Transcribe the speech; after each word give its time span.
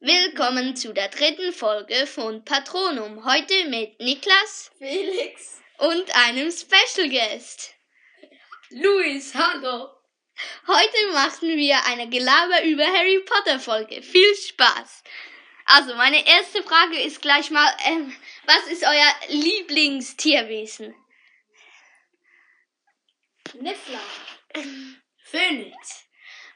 Willkommen 0.00 0.76
zu 0.76 0.92
der 0.92 1.08
dritten 1.08 1.52
Folge 1.52 2.06
von 2.06 2.44
Patronum. 2.44 3.24
Heute 3.24 3.64
mit 3.68 3.98
Niklas 3.98 4.70
Felix. 4.78 5.60
und 5.78 6.14
einem 6.14 6.52
Special 6.52 7.08
Guest. 7.08 7.74
Luis, 8.70 9.34
hallo. 9.34 9.88
Heute 10.68 11.12
machen 11.12 11.48
wir 11.48 11.84
eine 11.86 12.08
Gelaber 12.08 12.62
über 12.62 12.86
Harry 12.86 13.18
Potter 13.26 13.58
Folge. 13.58 14.00
Viel 14.00 14.36
Spaß. 14.36 15.02
Also, 15.64 15.96
meine 15.96 16.24
erste 16.24 16.62
Frage 16.62 17.00
ist 17.00 17.20
gleich 17.20 17.50
mal, 17.50 17.68
ähm, 17.86 18.14
was 18.46 18.68
ist 18.68 18.84
euer 18.84 19.14
Lieblingstierwesen? 19.30 20.94
Niffler. 23.54 24.00
Phönix. 25.24 26.07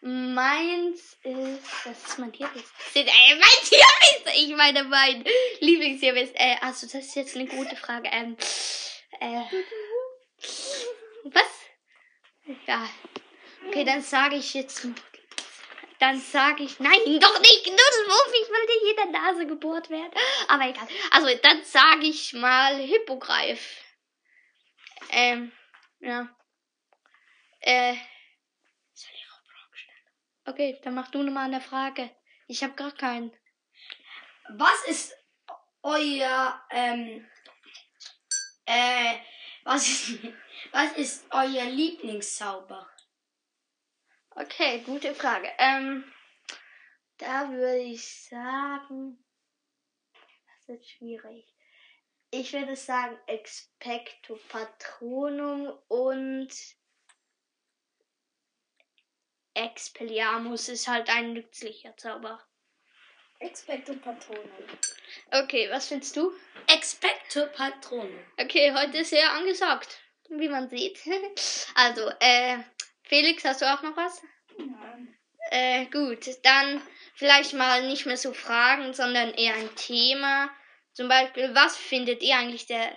Meins 0.05 1.17
ist, 1.23 1.63
das 1.85 2.05
ist 2.05 2.19
mein. 2.19 2.33
Sind, 2.33 3.07
äh, 3.07 3.35
mein 3.37 3.61
Tierwesen! 3.63 4.33
Ich 4.35 4.57
meine, 4.57 4.83
mein 4.83 5.25
Lieblingstierwesen. 5.61 6.35
Äh, 6.35 6.57
also, 6.61 6.89
das 6.89 7.07
ist 7.07 7.15
jetzt 7.15 7.37
eine 7.37 7.47
gute 7.47 7.77
Frage. 7.77 8.09
Ähm, 8.13 8.37
äh, 9.21 9.43
was? 11.23 12.57
Ja. 12.67 12.89
Okay, 13.69 13.85
dann 13.85 14.03
sage 14.03 14.35
ich 14.35 14.55
jetzt. 14.55 14.89
Dann 16.01 16.21
sage 16.21 16.65
ich. 16.65 16.81
Nein, 16.81 17.21
doch 17.21 17.39
nicht! 17.39 17.67
Nudelwurf! 17.67 18.33
Ich 18.43 18.49
will 18.51 18.65
nicht 18.67 18.91
in 18.91 19.13
der 19.13 19.21
Nase 19.21 19.47
gebohrt 19.47 19.89
werden. 19.89 20.11
Aber 20.49 20.69
egal. 20.69 20.89
Also, 21.13 21.29
dann 21.45 21.63
sage 21.63 22.07
ich 22.07 22.33
mal 22.33 22.75
Hippogreif. 22.75 23.85
Ähm, 25.11 25.53
ja. 26.01 26.29
Äh. 27.61 27.95
Okay, 30.45 30.81
dann 30.83 30.95
mach 30.95 31.11
du 31.11 31.23
nochmal 31.23 31.47
eine 31.47 31.61
Frage. 31.61 32.11
Ich 32.49 32.63
habe 32.65 32.75
gar 32.75 32.93
keinen. 32.93 33.33
Was 34.51 34.85
ist 34.89 35.17
euer, 35.83 36.61
ähm, 36.71 37.27
äh, 38.67 39.15
was 39.65 39.87
ist, 39.87 40.19
was 40.73 40.93
ist 40.97 41.27
euer 41.31 41.65
Lieblingszauber? 41.65 42.89
Okay, 44.31 44.81
gute 44.81 45.15
Frage. 45.15 45.49
Ähm, 45.59 46.05
da 47.19 47.49
würde 47.51 47.79
ich 47.79 48.25
sagen, 48.29 49.25
das 50.67 50.77
ist 50.77 50.91
schwierig. 50.91 51.47
Ich 52.31 52.53
würde 52.53 52.75
sagen 52.75 53.17
Expecto 53.27 54.41
Patronum 54.49 55.79
und 55.89 56.51
Expelliarmus 59.55 60.69
ist 60.69 60.89
halt 60.89 61.09
ein 61.11 61.33
nützlicher 61.33 61.97
Zauber. 61.97 62.43
Expecto 63.41 63.95
Patronum. 63.95 64.49
Okay, 65.33 65.69
was 65.71 65.89
findest 65.89 66.17
du? 66.17 66.33
Expecto 66.69 67.47
Patronum. 67.47 68.19
Okay, 68.39 68.73
heute 68.73 68.99
ist 68.99 69.11
sehr 69.11 69.31
angesagt, 69.33 69.99
wie 70.29 70.49
man 70.49 70.69
sieht. 70.69 70.99
Also, 71.75 72.09
äh, 72.21 72.59
Felix, 73.05 73.45
hast 73.45 73.63
du 73.63 73.73
auch 73.73 73.83
noch 73.83 73.97
was? 73.97 74.23
Nein. 74.59 75.17
Äh, 75.51 75.87
gut, 75.87 76.27
dann 76.45 76.81
vielleicht 77.15 77.53
mal 77.55 77.87
nicht 77.89 78.07
mehr 78.07 78.17
so 78.17 78.33
Fragen, 78.33 78.93
sondern 78.95 79.35
eher 79.35 79.55
ein 79.55 79.75
Thema. 79.75 80.51
Zum 80.93 81.09
Beispiel, 81.09 81.55
was 81.55 81.77
findet 81.77 82.23
ihr 82.23 82.37
eigentlich 82.37 82.67
der. 82.67 82.97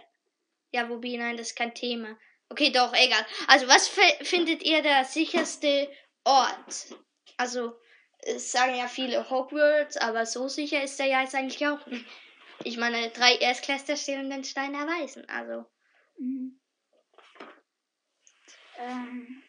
Ja, 0.71 0.89
wobei, 0.89 1.15
nein, 1.17 1.37
das 1.37 1.47
ist 1.47 1.55
kein 1.57 1.73
Thema. 1.73 2.17
Okay, 2.49 2.69
doch, 2.69 2.93
egal. 2.93 3.25
Also, 3.47 3.67
was 3.67 3.87
fi- 3.87 4.23
findet 4.23 4.61
ihr 4.63 4.81
der 4.83 5.05
sicherste 5.05 5.89
Ort? 6.25 6.95
Also, 7.37 7.79
es 8.19 8.51
sagen 8.51 8.75
ja 8.75 8.87
viele 8.87 9.29
Hogwarts, 9.29 9.97
aber 9.97 10.25
so 10.25 10.47
sicher 10.47 10.83
ist 10.83 10.99
er 10.99 11.07
ja 11.07 11.21
jetzt 11.21 11.35
eigentlich 11.35 11.65
auch 11.67 11.85
nicht. 11.85 12.05
Ich 12.63 12.77
meine, 12.77 13.09
drei 13.11 13.35
Erstklässler 13.35 13.97
stehen 13.97 14.29
den 14.29 14.43
Stein 14.43 14.73
erweisen, 14.73 15.27
also. 15.29 15.65
Mhm. 16.17 16.59
Ähm, 18.77 19.44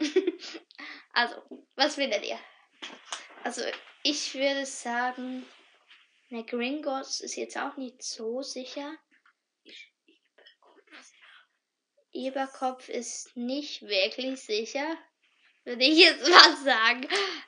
Also, 1.12 1.42
was 1.76 1.96
findet 1.96 2.24
ihr? 2.24 2.38
Also, 3.44 3.62
ich 4.02 4.34
würde 4.34 4.66
sagen, 4.66 5.44
ne 6.28 6.44
Gringotts 6.44 7.20
ist 7.20 7.36
jetzt 7.36 7.56
auch 7.58 7.76
nicht 7.76 8.02
so 8.02 8.42
sicher. 8.42 8.96
Eberkopf 12.18 12.88
ist 12.88 13.36
nicht 13.36 13.82
wirklich 13.82 14.40
sicher, 14.40 14.96
würde 15.64 15.84
ich 15.84 15.98
jetzt 15.98 16.28
mal 16.28 16.56
sagen. 16.56 17.06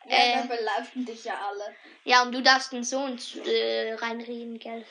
ja, 0.09 0.17
Äh, 0.17 0.33
dann 0.37 0.49
belaufen 0.49 1.05
dich 1.05 1.25
ja 1.25 1.39
alle. 1.49 1.75
ja, 2.05 2.23
und 2.23 2.33
du 2.33 2.43
darfst 2.43 2.73
den 2.73 2.85
Sohn 2.85 3.19
äh, 3.45 3.95
reinreden, 3.95 4.59
gell? 4.59 4.85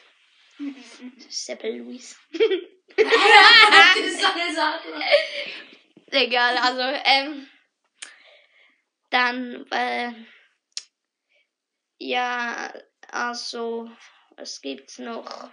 Seppel 1.29 1.77
Luis. 1.77 2.17
Egal, 6.11 6.57
also, 6.57 6.81
ähm, 7.05 7.47
dann, 9.11 9.65
äh, 9.71 10.11
ja, 11.99 12.73
also, 13.09 13.89
was 14.35 14.61
gibt's 14.61 14.97
noch? 14.99 15.49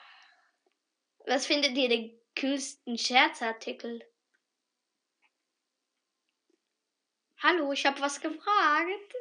Was 1.26 1.46
findet 1.46 1.76
ihr 1.76 1.88
den 1.88 2.18
coolsten 2.40 2.96
Scherzartikel? 2.98 4.00
Hallo, 7.42 7.70
ich 7.72 7.84
habe 7.84 8.00
was 8.00 8.18
gefragt. 8.20 9.14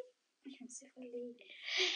Ich 0.46 0.62
muss 0.62 0.78
sie 0.78 0.88
verlegen. 0.88 1.36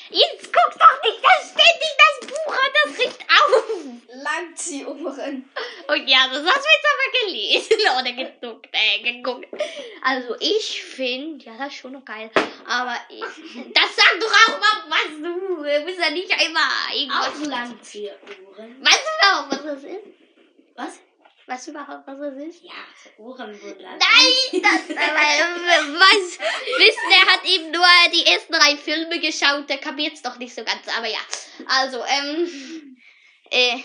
Jetzt 0.10 0.52
guck's 0.52 0.78
doch 0.78 1.04
nicht, 1.04 1.24
das 1.24 1.50
ständig 1.50 1.92
das 1.98 2.28
Buch 2.28 2.54
an, 2.54 2.72
das 2.84 3.00
riecht 3.00 3.22
auf. 3.22 4.24
Langziehohren. 4.24 5.50
Und 5.88 6.08
ja, 6.10 6.28
das 6.28 6.44
hast 6.44 6.66
du 6.66 6.70
jetzt 6.70 6.88
aber 6.94 7.26
gelesen 7.26 7.78
oder 8.00 8.12
geguckt, 8.12 8.70
äh, 8.74 9.14
geguckt. 9.14 9.48
Also 10.04 10.36
ich 10.40 10.84
finde, 10.84 11.46
ja, 11.46 11.56
das 11.58 11.68
ist 11.68 11.76
schon 11.76 11.94
noch 11.94 12.04
geil. 12.04 12.30
Aber 12.68 12.98
ich, 13.10 13.22
das 13.22 13.96
sag 13.96 14.20
doch 14.20 14.34
auch 14.48 14.60
mal, 14.60 14.90
was 14.90 15.22
du. 15.22 15.64
Du 15.64 15.86
bist 15.86 16.00
ja 16.00 16.10
nicht 16.10 16.32
einmal 16.32 16.64
Auch 16.64 17.28
irgendwas. 17.28 17.48
Langziehohren. 17.48 18.84
Weißt 18.84 19.04
du 19.06 19.28
überhaupt, 19.28 19.52
was 19.52 19.64
das 19.64 19.84
ist? 19.84 20.06
Was? 20.76 21.00
Weißt 21.50 21.66
du 21.66 21.72
überhaupt, 21.72 22.06
was 22.06 22.20
das 22.20 22.44
ist? 22.44 22.64
Ja, 22.64 22.74
so 23.04 23.24
Ohren 23.24 23.60
wurden 23.60 23.82
Nein, 23.82 24.62
das, 24.62 24.96
aber, 24.96 25.20
äh, 25.20 26.00
was, 26.00 26.38
wisst, 26.78 27.00
der 27.10 27.34
hat 27.34 27.44
eben 27.44 27.72
nur 27.72 27.88
die 28.14 28.24
ersten 28.28 28.54
drei 28.54 28.78
Filme 28.78 29.20
geschaut, 29.20 29.68
der 29.68 29.80
kapiert's 29.80 30.22
doch 30.22 30.38
nicht 30.38 30.54
so 30.54 30.64
ganz, 30.64 30.88
aber 30.96 31.08
ja. 31.08 31.18
Also, 31.66 32.06
ähm, 32.06 32.96
äh, 33.50 33.80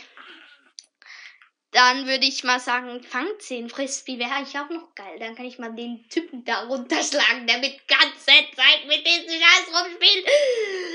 dann 1.70 2.06
würde 2.06 2.26
ich 2.26 2.44
mal 2.44 2.60
sagen, 2.60 3.02
Fangzehn 3.02 3.70
Frisbee 3.70 4.18
wäre 4.18 4.32
eigentlich 4.32 4.58
auch 4.58 4.68
noch 4.68 4.94
geil. 4.94 5.18
Dann 5.18 5.34
kann 5.34 5.46
ich 5.46 5.58
mal 5.58 5.74
den 5.74 6.06
Typen 6.10 6.44
da 6.44 6.64
runterschlagen, 6.66 7.46
der 7.46 7.58
mit 7.58 7.88
ganze 7.88 8.26
Zeit 8.26 8.86
mit 8.86 9.06
diesem 9.06 9.40
Scheiß 9.40 9.68
rumspielt. 9.72 10.28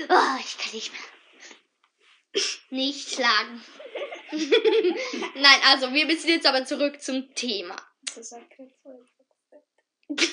Oh, 0.07 0.39
ich 0.39 0.57
kann 0.57 0.73
nicht 0.73 0.91
mehr. 0.91 1.01
Nicht 2.69 3.09
schlagen. 3.15 3.65
Nein, 5.35 5.59
also 5.67 5.93
wir 5.93 6.05
müssen 6.05 6.29
jetzt 6.29 6.45
aber 6.45 6.65
zurück 6.65 7.01
zum 7.01 7.33
Thema. 7.35 7.75
Das. 8.15 8.35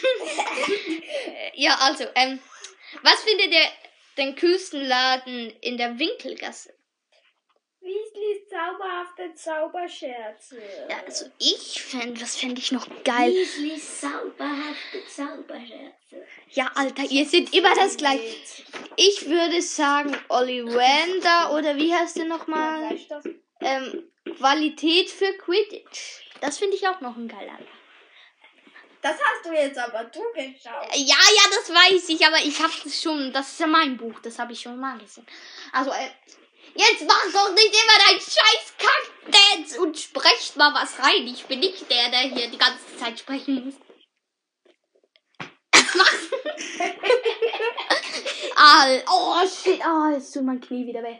Ja, 1.54 1.74
also, 1.80 2.04
ähm, 2.14 2.38
was 3.02 3.22
findet 3.22 3.52
ihr 3.52 3.66
den 4.16 4.36
coolsten 4.36 4.82
Laden 4.82 5.50
in 5.60 5.76
der 5.76 5.98
Winkelgasse? 5.98 6.74
Weasleys 7.80 8.48
zauberhafte 8.48 9.34
Zauberscherze. 9.34 10.60
Ja, 10.90 10.96
also 11.06 11.26
ich 11.38 11.82
fände, 11.82 12.20
was 12.20 12.36
fände 12.36 12.60
ich 12.60 12.72
noch 12.72 12.88
geil? 13.04 13.32
Weasleys 13.32 14.00
zauberhafte 14.00 15.06
Zauberscherze. 15.06 16.26
Ja, 16.50 16.70
Alter, 16.74 17.04
ihr 17.04 17.24
seid 17.26 17.54
immer 17.54 17.74
das 17.76 17.96
gleiche. 17.96 18.36
Ich 18.96 19.28
würde 19.28 19.62
sagen 19.62 20.16
Ollivander 20.28 21.52
oder 21.54 21.76
wie 21.76 21.94
heißt 21.94 22.16
der 22.16 22.24
nochmal? 22.24 22.88
Bleistift. 22.88 23.45
Ähm, 23.60 24.10
Qualität 24.36 25.10
für 25.10 25.32
Quidditch. 25.38 26.22
Das 26.40 26.58
finde 26.58 26.76
ich 26.76 26.86
auch 26.86 27.00
noch 27.00 27.16
ein 27.16 27.28
geiler. 27.28 27.58
Das 29.00 29.16
hast 29.22 29.46
du 29.46 29.52
jetzt 29.52 29.78
aber 29.78 30.04
du 30.04 30.20
geschaut. 30.34 30.88
Ja, 30.94 31.16
ja, 31.16 31.42
das 31.50 31.70
weiß 31.70 32.08
ich, 32.08 32.26
aber 32.26 32.38
ich 32.38 32.60
habe 32.60 32.72
das 32.82 33.00
schon, 33.00 33.32
das 33.32 33.52
ist 33.52 33.60
ja 33.60 33.66
mein 33.66 33.96
Buch, 33.96 34.18
das 34.20 34.38
habe 34.38 34.52
ich 34.52 34.60
schon 34.60 34.78
mal 34.78 34.98
gesehen. 34.98 35.26
Also, 35.72 35.90
äh, 35.92 36.10
jetzt 36.74 37.04
mach 37.06 37.32
doch 37.32 37.52
nicht 37.54 37.68
immer 37.68 37.98
dein 38.08 38.20
scheiß 38.20 38.74
Kack-Dance 38.78 39.80
und 39.80 39.98
sprecht 39.98 40.56
mal 40.56 40.74
was 40.74 40.98
rein. 40.98 41.26
Ich 41.26 41.44
bin 41.46 41.60
nicht 41.60 41.88
der, 41.90 42.10
der 42.10 42.20
hier 42.20 42.48
die 42.48 42.58
ganze 42.58 42.96
Zeit 42.98 43.18
sprechen 43.18 43.66
muss. 43.66 43.74
Al, 48.56 49.02
oh 49.06 49.46
shit, 49.46 49.80
oh, 49.84 50.10
jetzt 50.12 50.32
tut 50.32 50.44
mein 50.44 50.60
Knie 50.60 50.86
wieder 50.86 51.02
weh. 51.02 51.18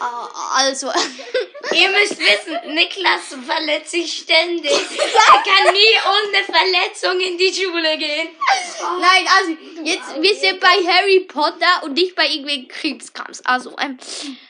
Ah, 0.00 0.28
Also, 0.56 0.90
Ihr 1.72 1.88
müsst 1.88 2.18
wissen, 2.18 2.74
Niklas 2.74 3.34
verletzt 3.46 3.90
sich 3.90 4.18
ständig. 4.18 4.70
Er 4.72 5.42
kann 5.42 5.72
nie 5.72 5.96
ohne 6.06 6.44
Verletzung 6.44 7.20
in 7.20 7.38
die 7.38 7.52
Schule 7.52 7.96
gehen. 7.98 8.28
nein, 9.00 9.26
also, 9.38 9.56
jetzt, 9.82 10.20
wir 10.20 10.34
sind 10.34 10.60
bei 10.60 10.68
Harry 10.86 11.20
Potter 11.20 11.82
und 11.84 11.94
nicht 11.94 12.14
bei 12.14 12.26
irgendwelchen 12.26 12.68
Krebskrams. 12.68 13.44
Also, 13.46 13.76
ähm, 13.78 13.98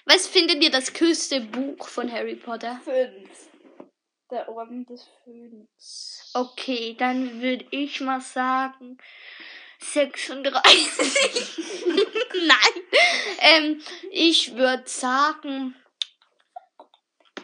was 0.06 0.26
findet 0.26 0.62
ihr 0.62 0.70
das 0.70 0.92
kühlste 0.92 1.40
Buch 1.40 1.88
von 1.88 2.10
Harry 2.10 2.36
Potter? 2.36 2.80
Fünf. 2.84 3.30
Der 4.30 4.48
Orden 4.48 4.84
des 4.86 5.06
Phönix. 5.22 6.30
Okay, 6.34 6.96
dann 6.98 7.40
würde 7.40 7.66
ich 7.70 8.00
mal 8.00 8.20
sagen 8.20 8.98
36. 9.92 10.52
Nein. 12.46 12.82
Ähm, 13.40 13.82
ich 14.10 14.56
würde 14.56 14.84
sagen 14.86 15.74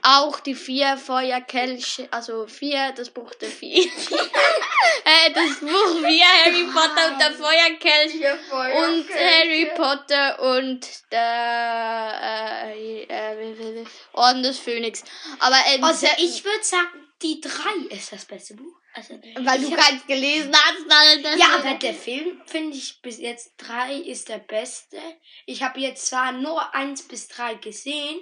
auch 0.02 0.40
die 0.40 0.54
vier 0.54 0.96
Feuerkelche, 0.96 2.08
also 2.10 2.46
vier, 2.46 2.92
das 2.92 3.10
Buch 3.10 3.34
der 3.34 3.50
vier. 3.50 3.84
äh, 5.04 5.32
das 5.34 5.60
Buch 5.60 6.06
vier, 6.06 6.24
Harry 6.44 6.64
Potter 6.72 7.12
und 7.12 7.20
der 7.20 7.32
Feuerkelch. 7.32 8.14
Und 8.50 9.06
Harry 9.10 9.70
Potter 9.76 10.40
und 10.40 10.86
der 11.12 12.72
äh, 12.74 13.02
äh, 13.02 13.84
Orden 14.12 14.42
des 14.42 14.58
Phönix. 14.58 15.04
Aber 15.38 15.58
ähm, 15.66 15.84
Also 15.84 16.06
ich 16.18 16.44
würde 16.44 16.64
sagen, 16.64 17.09
die 17.22 17.40
drei 17.40 17.94
ist 17.94 18.12
das 18.12 18.24
beste 18.24 18.54
Buch. 18.54 18.76
Also, 18.92 19.14
weil 19.14 19.60
du 19.60 19.70
keins 19.70 20.04
gelesen 20.06 20.52
hast, 20.52 20.90
Alter. 20.90 21.36
ja, 21.36 21.46
aber 21.58 21.74
der 21.74 21.94
Film 21.94 22.42
finde 22.46 22.76
ich 22.76 23.00
bis 23.02 23.18
jetzt 23.18 23.54
drei 23.56 23.94
ist 23.94 24.28
der 24.28 24.38
beste. 24.38 24.98
Ich 25.46 25.62
habe 25.62 25.78
jetzt 25.80 26.06
zwar 26.06 26.32
nur 26.32 26.74
eins 26.74 27.06
bis 27.06 27.28
drei 27.28 27.54
gesehen. 27.54 28.20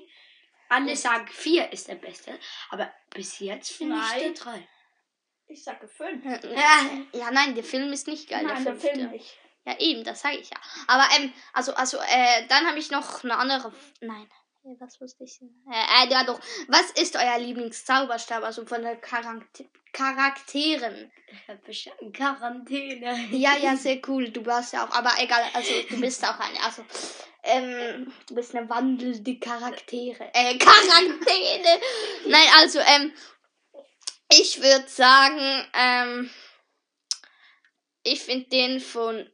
Alle 0.69 0.95
sagen 0.97 1.27
vier 1.29 1.73
ist 1.73 1.89
der 1.89 1.95
beste, 1.95 2.39
aber 2.69 2.93
bis 3.15 3.39
jetzt 3.39 3.73
finde 3.73 3.97
ich 3.97 4.11
Drei. 4.11 4.21
der 4.21 4.33
drei. 4.33 4.69
Ich 5.47 5.65
sage 5.65 5.89
fünf. 5.89 6.23
Ja, 6.45 6.91
ja, 7.13 7.31
nein, 7.31 7.55
der 7.55 7.65
Film 7.65 7.91
ist 7.91 8.07
nicht 8.07 8.29
geil. 8.29 8.43
Nein, 8.45 8.63
der 8.65 8.75
der 8.75 8.81
fünfte. 8.81 8.99
Film 8.99 9.11
nicht. 9.13 9.35
Ja, 9.65 9.79
eben, 9.79 10.05
das 10.05 10.21
sage 10.21 10.37
ich 10.37 10.51
ja. 10.51 10.57
Aber, 10.87 11.09
ähm, 11.17 11.33
also, 11.55 11.75
also, 11.75 11.97
äh, 11.99 12.47
dann 12.49 12.67
habe 12.67 12.79
ich 12.79 12.91
noch 12.91 13.25
eine 13.25 13.37
andere. 13.39 13.73
Nein. 14.01 14.29
Äh, 14.69 14.77
Was 14.81 15.01
wusste 15.01 15.25
ich? 15.25 15.41
Äh, 15.41 16.05
äh, 16.05 16.11
ja 16.11 16.25
doch. 16.25 16.41
Was 16.69 16.91
ist 16.93 17.17
euer 17.17 17.39
Lieblingszauberstab? 17.39 18.43
Also 18.43 18.67
von 18.67 18.83
der 18.83 18.97
Charakter 18.97 19.65
Charakteren. 19.93 21.11
Bestimmt 21.65 22.15
Quarantäne. 22.15 23.29
Ja, 23.31 23.57
ja, 23.57 23.77
sehr 23.77 24.01
cool. 24.07 24.31
Du 24.31 24.45
warst 24.45 24.75
ja 24.75 24.87
auch, 24.87 24.91
aber 24.93 25.11
egal, 25.19 25.43
also 25.55 25.73
du 25.89 26.01
bist 26.01 26.25
auch 26.25 26.39
eine. 26.39 26.63
Also, 26.63 26.85
ähm, 27.43 28.13
du 28.29 28.35
bist 28.35 28.55
eine 28.55 28.69
wandelnde 28.69 29.39
Charaktere. 29.39 30.31
Äh, 30.35 30.59
Quarantäne. 30.59 31.81
Nein, 32.27 32.49
also, 32.59 32.81
ähm, 32.81 33.13
ich 34.31 34.63
würde 34.63 34.89
sagen, 34.89 35.67
ähm, 35.73 36.31
ich 38.03 38.21
finde 38.21 38.49
den 38.51 38.81
von 38.81 39.29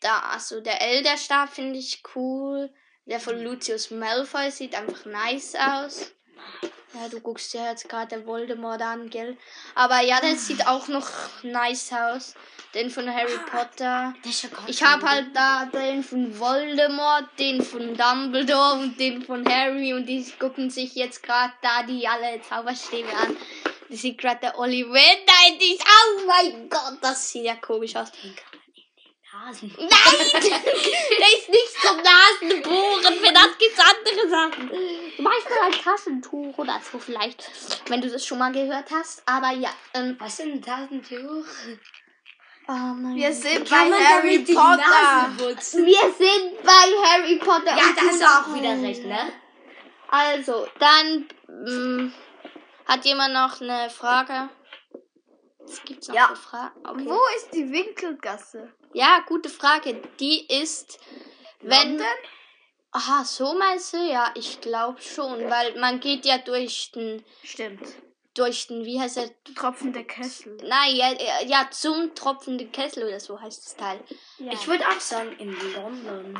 da, 0.00 0.20
also 0.20 0.60
der 0.60 0.80
Elderstab 0.80 1.50
finde 1.52 1.78
ich 1.78 2.02
cool. 2.14 2.72
Der 3.06 3.18
von 3.18 3.42
Lucius 3.42 3.90
Malfoy 3.90 4.50
sieht 4.50 4.74
einfach 4.74 5.04
nice 5.04 5.56
aus. 5.56 6.12
Ja, 6.94 7.08
du 7.08 7.20
guckst 7.20 7.54
ja 7.54 7.70
jetzt 7.70 7.88
gerade 7.88 8.08
der 8.16 8.26
Voldemort 8.26 8.80
an, 8.82 9.08
gell? 9.08 9.36
Aber 9.74 10.00
ja, 10.00 10.20
der 10.20 10.36
sieht 10.36 10.66
auch 10.66 10.88
noch 10.88 11.08
nice 11.42 11.92
aus. 11.92 12.34
Den 12.74 12.90
von 12.90 13.12
Harry 13.12 13.38
Potter. 13.50 14.14
Ist 14.24 14.44
ja 14.44 14.50
gar 14.50 14.68
Ich 14.68 14.82
habe 14.82 15.08
halt 15.08 15.34
da 15.34 15.66
den 15.66 16.02
von 16.02 16.38
Voldemort, 16.38 17.28
den 17.38 17.62
von 17.62 17.96
Dumbledore 17.96 18.74
und 18.74 19.00
den 19.00 19.22
von 19.22 19.46
Harry 19.46 19.92
und 19.94 20.06
die 20.06 20.24
gucken 20.38 20.70
sich 20.70 20.94
jetzt 20.94 21.22
gerade 21.22 21.52
da 21.60 21.82
die 21.82 22.06
alle 22.06 22.40
Zauberstäbe 22.42 23.10
an. 23.10 23.36
Die 23.88 23.96
sieht 23.96 24.18
gerade 24.18 24.40
der 24.40 24.58
Ollivander 24.58 25.34
in 25.48 25.58
dies. 25.58 25.80
Oh 25.80 26.26
mein 26.26 26.68
Gott, 26.70 26.98
das 27.00 27.30
sieht 27.30 27.44
ja 27.44 27.56
komisch 27.56 27.96
aus. 27.96 28.12
Nasen. 29.32 29.74
Nein! 29.78 29.88
der 30.32 31.28
ist 31.38 31.48
nicht 31.48 31.74
zum 31.80 31.96
Nasenbohren. 31.96 33.14
Für 33.18 33.32
das 33.32 33.58
gibt's 33.58 33.78
andere 33.80 34.28
Sachen. 34.28 34.70
Zum 35.16 35.24
Beispiel 35.24 35.56
ein 35.64 35.72
Taschentuch 35.72 36.58
oder 36.58 36.80
so 36.90 36.98
vielleicht. 36.98 37.50
Wenn 37.88 38.00
du 38.00 38.10
das 38.10 38.26
schon 38.26 38.38
mal 38.38 38.52
gehört 38.52 38.90
hast. 38.90 39.22
Aber 39.26 39.50
ja. 39.52 39.70
Ähm, 39.94 40.16
Was 40.18 40.38
ist 40.38 40.46
ein 40.46 40.62
Taschentuch? 40.62 41.46
oh 42.68 42.72
mein 42.72 43.14
Wir 43.16 43.32
sind 43.32 43.68
bei 43.68 43.76
Harry 43.76 44.38
Potter. 44.40 45.30
Wir 45.38 46.14
sind 46.14 46.62
bei 46.62 47.06
Harry 47.06 47.36
Potter. 47.36 47.76
Ja, 47.76 47.92
da 47.96 48.02
hast 48.02 48.20
du 48.20 48.26
auch 48.26 48.54
wieder 48.54 48.80
recht, 48.82 49.04
ne? 49.04 49.32
Also, 50.08 50.66
dann 50.78 51.26
ähm, 51.48 52.12
hat 52.86 53.04
jemand 53.06 53.32
noch 53.32 53.60
eine 53.62 53.88
Frage? 53.88 54.50
Was 55.60 55.82
gibt's 55.84 56.08
noch 56.08 56.14
Ja. 56.14 56.28
für 56.28 56.36
Fragen? 56.36 56.86
Okay. 56.86 57.06
Wo 57.06 57.18
ist 57.36 57.54
die 57.54 57.72
Winkelgasse? 57.72 58.74
Ja, 58.94 59.24
gute 59.26 59.48
Frage. 59.48 60.02
Die 60.20 60.46
ist, 60.46 60.98
wenn. 61.60 61.98
London? 61.98 62.06
Aha, 62.94 63.24
so 63.24 63.54
meinst 63.54 63.94
du? 63.94 63.96
Ja, 63.96 64.32
ich 64.34 64.60
glaube 64.60 65.00
schon, 65.00 65.48
weil 65.48 65.78
man 65.78 65.98
geht 65.98 66.26
ja 66.26 66.36
durch 66.36 66.92
den, 66.92 67.24
Stimmt. 67.42 67.80
durch 68.34 68.66
den, 68.66 68.84
wie 68.84 69.00
heißt 69.00 69.16
er? 69.16 69.30
Tropfender 69.54 70.04
Kessel. 70.04 70.58
Nein, 70.62 70.94
ja, 70.94 71.12
ja, 71.12 71.46
ja 71.46 71.70
zum 71.70 72.14
tropfenden 72.14 72.70
Kessel 72.70 73.04
oder 73.04 73.18
so 73.18 73.40
heißt 73.40 73.64
das 73.64 73.76
Teil. 73.76 73.98
Ja. 74.36 74.52
Ich 74.52 74.68
würde 74.68 74.86
auch 74.86 75.00
sagen 75.00 75.34
in 75.38 75.56
London. 75.72 76.38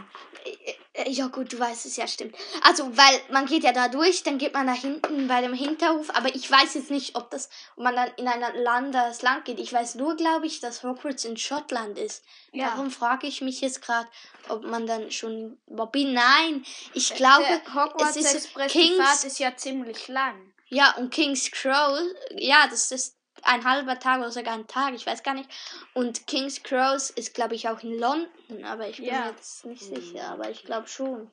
Ja 1.06 1.26
gut, 1.28 1.52
du 1.52 1.58
weißt 1.58 1.86
es 1.86 1.96
ja, 1.96 2.06
stimmt. 2.06 2.36
Also, 2.62 2.96
weil 2.96 3.20
man 3.30 3.46
geht 3.46 3.64
ja 3.64 3.72
da 3.72 3.88
durch, 3.88 4.22
dann 4.22 4.38
geht 4.38 4.54
man 4.54 4.66
da 4.66 4.72
hinten 4.72 5.28
bei 5.28 5.40
dem 5.40 5.54
Hinterhof, 5.54 6.10
aber 6.14 6.34
ich 6.34 6.50
weiß 6.50 6.74
jetzt 6.74 6.90
nicht, 6.90 7.16
ob 7.16 7.30
das, 7.30 7.48
ob 7.76 7.84
man 7.84 7.94
dann 7.94 8.10
in 8.16 8.28
ein 8.28 8.42
anderes 8.66 9.22
Land 9.22 9.44
geht. 9.44 9.58
Ich 9.58 9.72
weiß 9.72 9.96
nur, 9.96 10.16
glaube 10.16 10.46
ich, 10.46 10.60
dass 10.60 10.82
Hogwarts 10.82 11.24
in 11.24 11.36
Schottland 11.36 11.98
ist. 11.98 12.24
Ja. 12.52 12.70
Darum 12.70 12.90
frage 12.90 13.26
ich 13.26 13.40
mich 13.40 13.60
jetzt 13.60 13.82
gerade, 13.82 14.08
ob 14.48 14.64
man 14.64 14.86
dann 14.86 15.10
schon, 15.10 15.58
Bobby, 15.66 16.04
nein, 16.04 16.64
ich 16.94 17.14
glaube, 17.14 17.44
der 17.44 17.74
Hogwarts 17.74 18.16
es 18.16 18.24
ist 18.24 18.34
Express 18.34 18.52
Fahrt 18.52 18.70
Kings, 18.70 19.24
ist 19.24 19.38
ja 19.38 19.56
ziemlich 19.56 20.08
lang. 20.08 20.52
ja, 20.68 20.94
und 20.96 21.10
King's 21.12 21.50
Crow, 21.50 22.00
ja, 22.36 22.66
das 22.68 22.90
ist 22.90 23.16
ein 23.42 23.64
halber 23.64 23.98
Tag 23.98 24.18
oder 24.20 24.30
sogar 24.30 24.54
ein 24.54 24.66
Tag, 24.66 24.94
ich 24.94 25.06
weiß 25.06 25.22
gar 25.22 25.34
nicht. 25.34 25.50
Und 25.94 26.26
King's 26.26 26.62
Crows 26.62 27.10
ist, 27.10 27.34
glaube 27.34 27.54
ich, 27.54 27.68
auch 27.68 27.80
in 27.82 27.98
London, 27.98 28.64
aber 28.64 28.88
ich 28.88 28.96
bin 28.98 29.06
Ja. 29.06 29.28
jetzt 29.30 29.64
nicht 29.64 29.82
sicher, 29.82 30.28
aber 30.30 30.50
ich 30.50 30.64
glaube 30.64 30.88
schon. 30.88 31.30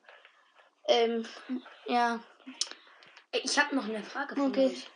Ähm, 0.88 1.26
ja. 1.86 2.20
Ich 3.32 3.58
habe 3.58 3.76
noch 3.76 3.84
eine 3.84 4.02
Frage 4.02 4.34
für 4.34 4.42
Okay. 4.42 4.66
euch. 4.66 4.90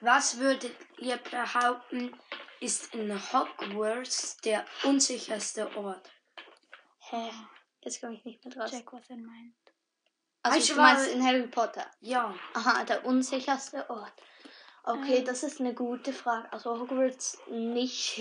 Was 0.00 0.38
würdet 0.38 0.74
ihr 0.98 1.16
behaupten, 1.16 2.14
ist 2.60 2.94
in 2.94 3.12
Hogwarts 3.32 4.36
der 4.38 4.64
unsicherste 4.84 5.74
Ort? 5.76 6.10
Hä? 6.98 7.30
Jetzt 7.80 8.00
komme 8.00 8.14
ich 8.14 8.24
nicht 8.24 8.44
mehr 8.44 8.54
draus. 8.54 8.70
Check, 8.70 8.92
was 8.92 9.08
er 9.08 9.16
meint. 9.16 9.54
Also, 10.42 10.58
Ich 10.58 10.68
du 10.68 10.76
war- 10.76 10.92
meinst 10.94 11.08
in 11.08 11.24
Harry 11.26 11.46
Potter. 11.46 11.86
Ja. 12.00 12.34
Aha, 12.54 12.84
der 12.84 13.04
unsicherste 13.04 13.88
Ort. 13.88 14.12
Okay, 14.86 15.22
das 15.24 15.42
ist 15.42 15.60
eine 15.60 15.74
gute 15.74 16.12
Frage. 16.12 16.52
Also 16.52 16.78
Hogwarts 16.78 17.38
nicht, 17.50 18.20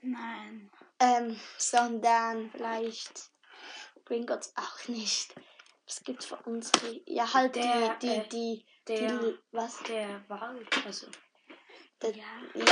Nein. 0.00 0.70
ähm, 0.98 1.38
sondern 1.58 2.50
vielleicht 2.50 3.30
Gringotts 4.06 4.54
auch 4.56 4.88
nicht. 4.88 5.34
Was 5.86 6.02
gibt's 6.02 6.26
für 6.26 6.36
uns? 6.46 6.72
Ja, 7.04 7.32
halt 7.34 7.56
Der, 7.56 7.96
die, 7.96 8.06
die, 8.06 8.14
äh, 8.16 8.28
die, 8.28 8.66
Der, 8.88 9.18
die, 9.18 9.38
was? 9.52 9.82
der 9.82 10.24
Wald. 10.28 10.66
Also, 10.86 11.08
Der, 12.00 12.16
ja. 12.16 12.24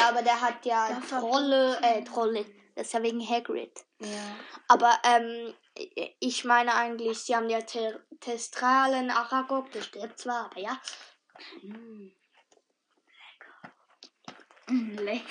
aber 0.08 0.22
der 0.22 0.40
hat 0.40 0.64
ja 0.64 0.88
Der 0.88 1.20
Trolle, 1.20 1.78
äh, 1.82 2.02
Trolle. 2.04 2.46
Das 2.74 2.86
ist 2.86 2.92
ja 2.94 3.02
wegen 3.02 3.20
Hagrid. 3.28 3.84
ja. 4.00 4.36
Aber 4.68 4.98
ähm, 5.04 5.52
ich 6.20 6.44
meine 6.44 6.74
eigentlich, 6.74 7.18
sie 7.18 7.34
haben 7.36 7.50
ja 7.50 7.60
Te 7.60 8.02
Testralen, 8.20 9.10
Aragog, 9.10 9.70
der 9.72 9.82
stirbt 9.82 10.18
zwar, 10.18 10.46
aber 10.46 10.60
ja. 10.60 10.80
Hm. 11.60 12.12
Lecker. 14.68 15.22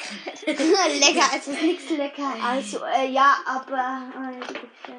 lecker, 0.46 1.29
es 1.36 1.48
ist 1.48 1.62
nichts 1.62 1.89
lecker. 1.91 2.36
Also, 2.44 2.84
äh, 2.86 3.10
ja, 3.10 3.36
aber. 3.46 4.12
äh, 4.15 4.94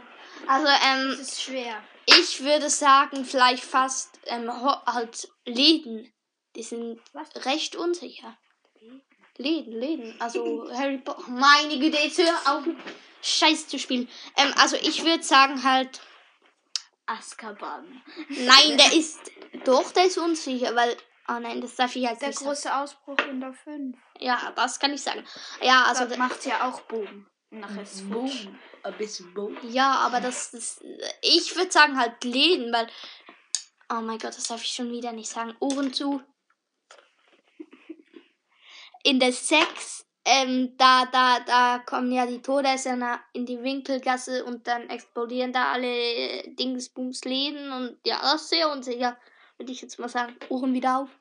Also, 0.47 0.67
Das 0.67 0.81
ähm, 0.87 1.19
ist 1.21 1.43
schwer. 1.43 1.83
ich 2.07 2.43
würde 2.43 2.71
sagen, 2.71 3.25
vielleicht 3.25 3.65
fast 3.65 4.19
ähm, 4.27 4.51
halt 4.87 5.29
Läden. 5.45 6.13
Die 6.57 6.63
sind 6.63 7.01
Was? 7.13 7.29
recht 7.47 7.77
unsicher. 7.77 8.37
Läden, 9.37 9.73
Läden. 9.73 10.21
Also, 10.21 10.69
Harry 10.75 10.99
Potter. 10.99 11.29
Meine 11.29 11.79
Güte, 11.79 11.99
jetzt 11.99 12.19
hör 12.19 12.57
auf, 12.57 12.65
Scheiß 13.23 13.69
zu 13.69 13.79
spielen. 13.79 14.09
Ähm, 14.37 14.53
also, 14.57 14.77
ich 14.77 15.05
würde 15.05 15.23
sagen 15.23 15.63
halt. 15.63 16.01
Azkaban. 17.07 18.03
Nein, 18.29 18.77
der 18.77 18.93
ist. 18.93 19.19
Doch, 19.65 19.93
der 19.93 20.07
ist 20.07 20.19
unsicher, 20.19 20.75
weil. 20.77 20.97
Oh 21.29 21.39
nein, 21.39 21.61
das 21.61 21.77
darf 21.77 21.95
ich 21.95 22.03
jetzt 22.03 22.23
Der 22.23 22.29
nicht 22.29 22.39
sagen. 22.39 22.51
große 22.51 22.75
Ausbruch 22.75 23.19
in 23.29 23.41
der 23.41 23.53
5. 23.53 23.97
Ja, 24.19 24.53
das 24.57 24.81
kann 24.81 24.93
ich 24.93 25.03
sagen. 25.03 25.25
Ja, 25.61 25.85
also. 25.85 26.05
Also 26.05 26.17
macht 26.17 26.45
ja 26.47 26.69
auch 26.69 26.81
Boom. 26.83 27.27
Nachher 27.51 27.83
ist 27.83 28.09
Boom. 28.11 28.27
Boom. 28.27 28.59
Ein 28.83 28.97
bisschen 28.97 29.35
Boot. 29.35 29.57
Ja, 29.65 29.93
aber 29.99 30.21
das, 30.21 30.51
das 30.53 30.81
ich 31.23 31.55
würde 31.57 31.71
sagen 31.71 31.99
halt 31.99 32.23
Läden, 32.25 32.73
weil 32.73 32.89
oh 33.91 34.01
mein 34.01 34.19
Gott, 34.19 34.37
das 34.37 34.45
darf 34.45 34.63
ich 34.63 34.71
schon 34.71 34.91
wieder 34.91 35.13
nicht 35.13 35.31
sagen. 35.31 35.55
Ohren 35.61 35.93
zu. 35.93 36.23
In 39.03 39.21
der 39.21 39.33
6 39.33 40.07
ähm, 40.31 40.75
da, 40.77 41.07
da, 41.07 41.41
da 41.41 41.79
kommen 41.79 42.13
ja 42.13 42.27
die 42.27 42.43
Todesser 42.43 43.21
in 43.33 43.47
die 43.47 43.63
Winkelgasse 43.63 44.45
und 44.45 44.67
dann 44.67 44.91
explodieren 44.91 45.55
da 45.55 45.73
alle 45.73 45.89
äh, 45.89 46.55
Dingsbums 46.55 47.25
Läden 47.25 47.73
und 47.73 47.97
ja, 48.05 48.21
das 48.21 48.43
ist 48.43 48.51
sehr 48.51 48.71
unsicher, 48.71 49.17
würde 49.57 49.73
ich 49.73 49.81
jetzt 49.81 49.99
mal 49.99 50.11
sagen. 50.11 50.37
Ohren 50.51 50.75
wieder 50.75 50.99
auf. 50.99 51.18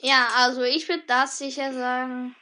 Ja, 0.00 0.28
also 0.36 0.62
ich 0.62 0.88
würde 0.88 1.04
das 1.06 1.38
sicher 1.38 1.72
sagen. 1.72 2.36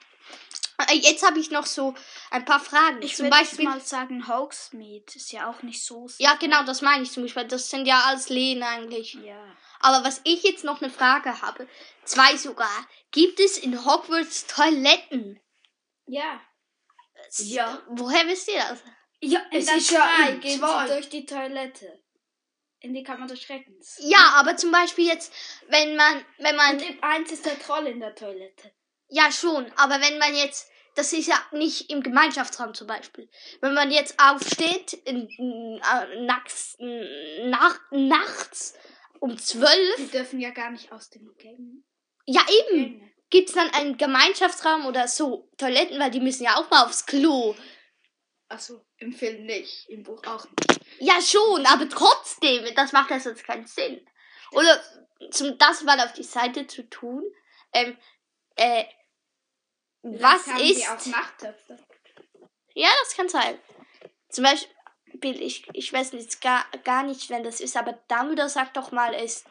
Äh, 0.88 0.96
Jetzt 0.96 1.24
habe 1.24 1.38
ich 1.38 1.50
noch 1.50 1.66
so 1.66 1.94
ein 2.30 2.44
paar 2.44 2.60
Fragen. 2.60 3.00
Ich 3.02 3.16
zum 3.16 3.26
würde 3.26 3.38
Beispiel. 3.38 3.64
mal 3.64 3.80
sagen, 3.80 4.28
Hogsmeade 4.28 5.04
ist 5.14 5.32
ja 5.32 5.48
auch 5.50 5.62
nicht 5.62 5.84
so 5.84 6.08
Ja, 6.18 6.34
genau, 6.34 6.64
das 6.64 6.82
meine 6.82 7.02
ich 7.04 7.12
zum 7.12 7.22
Beispiel. 7.22 7.44
Das 7.44 7.70
sind 7.70 7.86
ja 7.86 8.00
alles 8.06 8.28
Läden 8.28 8.62
eigentlich. 8.62 9.14
Ja. 9.14 9.56
Aber 9.80 10.04
was 10.04 10.20
ich 10.24 10.42
jetzt 10.42 10.64
noch 10.64 10.82
eine 10.82 10.90
Frage 10.90 11.40
habe, 11.42 11.68
zwei 12.04 12.36
sogar. 12.36 12.86
Gibt 13.12 13.38
es 13.40 13.58
in 13.58 13.84
Hogwarts 13.84 14.46
Toiletten? 14.46 15.40
Ja. 16.06 16.40
Ja. 17.38 17.82
Woher 17.88 18.26
wisst 18.26 18.48
ihr 18.48 18.58
das? 18.58 18.82
Ja, 19.20 19.40
es 19.50 19.72
ist 19.72 19.90
ja 19.90 20.30
gehen 20.40 20.60
sie 20.60 20.86
durch 20.92 21.08
die 21.08 21.24
Toilette. 21.24 22.03
In 22.84 22.92
die 22.94 23.02
Kammer 23.02 23.26
des 23.26 23.40
Schreckens. 23.42 23.96
Ja, 24.00 24.34
aber 24.36 24.56
zum 24.56 24.70
Beispiel 24.70 25.06
jetzt, 25.06 25.32
wenn 25.68 25.96
man, 25.96 26.24
wenn 26.38 26.54
man, 26.54 26.76
Und 26.76 26.82
im 26.88 27.02
eins 27.02 27.32
ist 27.32 27.46
der 27.46 27.58
Troll 27.58 27.86
in 27.86 27.98
der 28.00 28.14
Toilette. 28.14 28.72
ja 29.08 29.32
schon, 29.32 29.70
aber 29.76 30.00
wenn 30.02 30.18
man 30.18 30.34
jetzt, 30.36 30.68
das 30.94 31.12
ist 31.12 31.26
ja 31.26 31.38
nicht 31.52 31.90
im 31.90 32.02
Gemeinschaftsraum 32.02 32.74
zum 32.74 32.86
Beispiel. 32.86 33.28
Wenn 33.62 33.72
man 33.74 33.90
jetzt 33.90 34.20
aufsteht, 34.22 34.92
in, 34.92 35.28
äh, 35.82 36.20
nachts, 36.26 36.76
nach, 36.78 37.80
nachts 37.90 38.74
um 39.18 39.36
zwölf, 39.38 39.96
Die 39.96 40.08
dürfen 40.08 40.38
ja 40.40 40.50
gar 40.50 40.70
nicht 40.70 40.92
aus 40.92 41.08
den 41.10 41.26
Gängen. 41.38 41.84
ja 42.26 42.42
eben, 42.70 42.98
Gänge. 42.98 43.12
gibt's 43.30 43.52
dann 43.54 43.70
einen 43.70 43.96
Gemeinschaftsraum 43.96 44.84
oder 44.86 45.08
so 45.08 45.48
Toiletten, 45.56 45.98
weil 45.98 46.10
die 46.10 46.20
müssen 46.20 46.44
ja 46.44 46.56
auch 46.56 46.70
mal 46.70 46.84
aufs 46.84 47.06
Klo. 47.06 47.54
Achso, 48.48 48.84
im 48.98 49.12
Film 49.12 49.46
nicht, 49.46 49.88
im 49.88 50.02
Buch 50.02 50.22
auch 50.26 50.44
nicht. 50.44 50.80
Ja, 51.00 51.20
schon, 51.20 51.64
aber 51.66 51.88
trotzdem, 51.88 52.72
das 52.74 52.92
macht 52.92 53.10
ja 53.10 53.18
sonst 53.18 53.44
keinen 53.44 53.66
Sinn. 53.66 54.06
Oder 54.52 54.80
zum 55.30 55.56
das 55.58 55.82
mal 55.82 55.98
auf 56.00 56.12
die 56.12 56.22
Seite 56.22 56.66
zu 56.66 56.88
tun, 56.88 57.24
ähm, 57.72 57.96
äh, 58.56 58.84
was 60.02 60.46
ist. 60.58 60.86
Ja, 62.74 62.90
das 63.02 63.16
kann 63.16 63.28
sein. 63.28 63.58
Zum 64.28 64.44
Beispiel, 64.44 65.42
ich, 65.42 65.66
ich 65.72 65.92
weiß 65.92 66.12
jetzt 66.12 66.40
gar, 66.40 66.64
gar 66.84 67.02
nicht, 67.02 67.30
wenn 67.30 67.44
das 67.44 67.60
ist, 67.60 67.76
aber 67.76 67.92
Dumbledore 68.08 68.48
sagt 68.48 68.76
doch 68.76 68.92
mal, 68.92 69.14
ist 69.14 69.46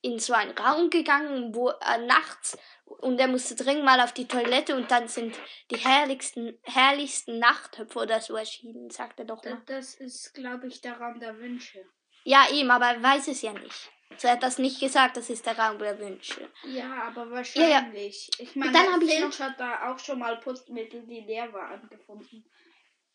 in 0.00 0.18
so 0.18 0.32
einen 0.32 0.56
Raum 0.56 0.90
gegangen, 0.90 1.54
wo 1.54 1.68
er 1.68 1.98
nachts 1.98 2.56
und 2.84 3.20
er 3.20 3.28
musste 3.28 3.54
dringend 3.54 3.84
mal 3.84 4.00
auf 4.00 4.12
die 4.12 4.28
Toilette 4.28 4.76
und 4.76 4.90
dann 4.90 5.08
sind 5.08 5.36
die 5.70 5.76
herrlichsten, 5.76 6.58
herrlichsten 6.62 7.38
Nachttöpfe 7.38 7.98
oder 7.98 8.20
so 8.20 8.36
erschienen, 8.36 8.90
sagt 8.90 9.18
er 9.18 9.26
doch 9.26 9.44
mal. 9.44 9.60
Das 9.66 9.94
ist, 9.94 10.34
glaube 10.34 10.68
ich, 10.68 10.80
der 10.80 10.98
Raum 10.98 11.20
der 11.20 11.38
Wünsche. 11.38 11.84
Ja, 12.24 12.46
eben, 12.52 12.70
aber 12.70 12.86
er 12.86 13.02
weiß 13.02 13.28
es 13.28 13.42
ja 13.42 13.52
nicht. 13.52 13.90
So 14.16 14.26
er 14.26 14.34
hat 14.34 14.42
das 14.42 14.58
nicht 14.58 14.80
gesagt, 14.80 15.16
das 15.16 15.30
ist 15.30 15.44
der 15.46 15.58
Raum 15.58 15.78
der 15.78 15.98
Wünsche. 15.98 16.48
Ja, 16.64 17.04
aber 17.04 17.30
wahrscheinlich. 17.30 18.30
Ich 18.38 18.56
meine, 18.56 18.72
Dann 18.72 18.94
hab 18.94 19.02
ich 19.02 19.14
Filch 19.14 19.40
hat 19.40 19.60
da 19.60 19.92
auch 19.92 19.98
schon 19.98 20.18
mal 20.18 20.38
Putzmittel, 20.40 21.02
die 21.06 21.20
leer 21.20 21.52
waren, 21.52 21.88
gefunden. 21.88 22.44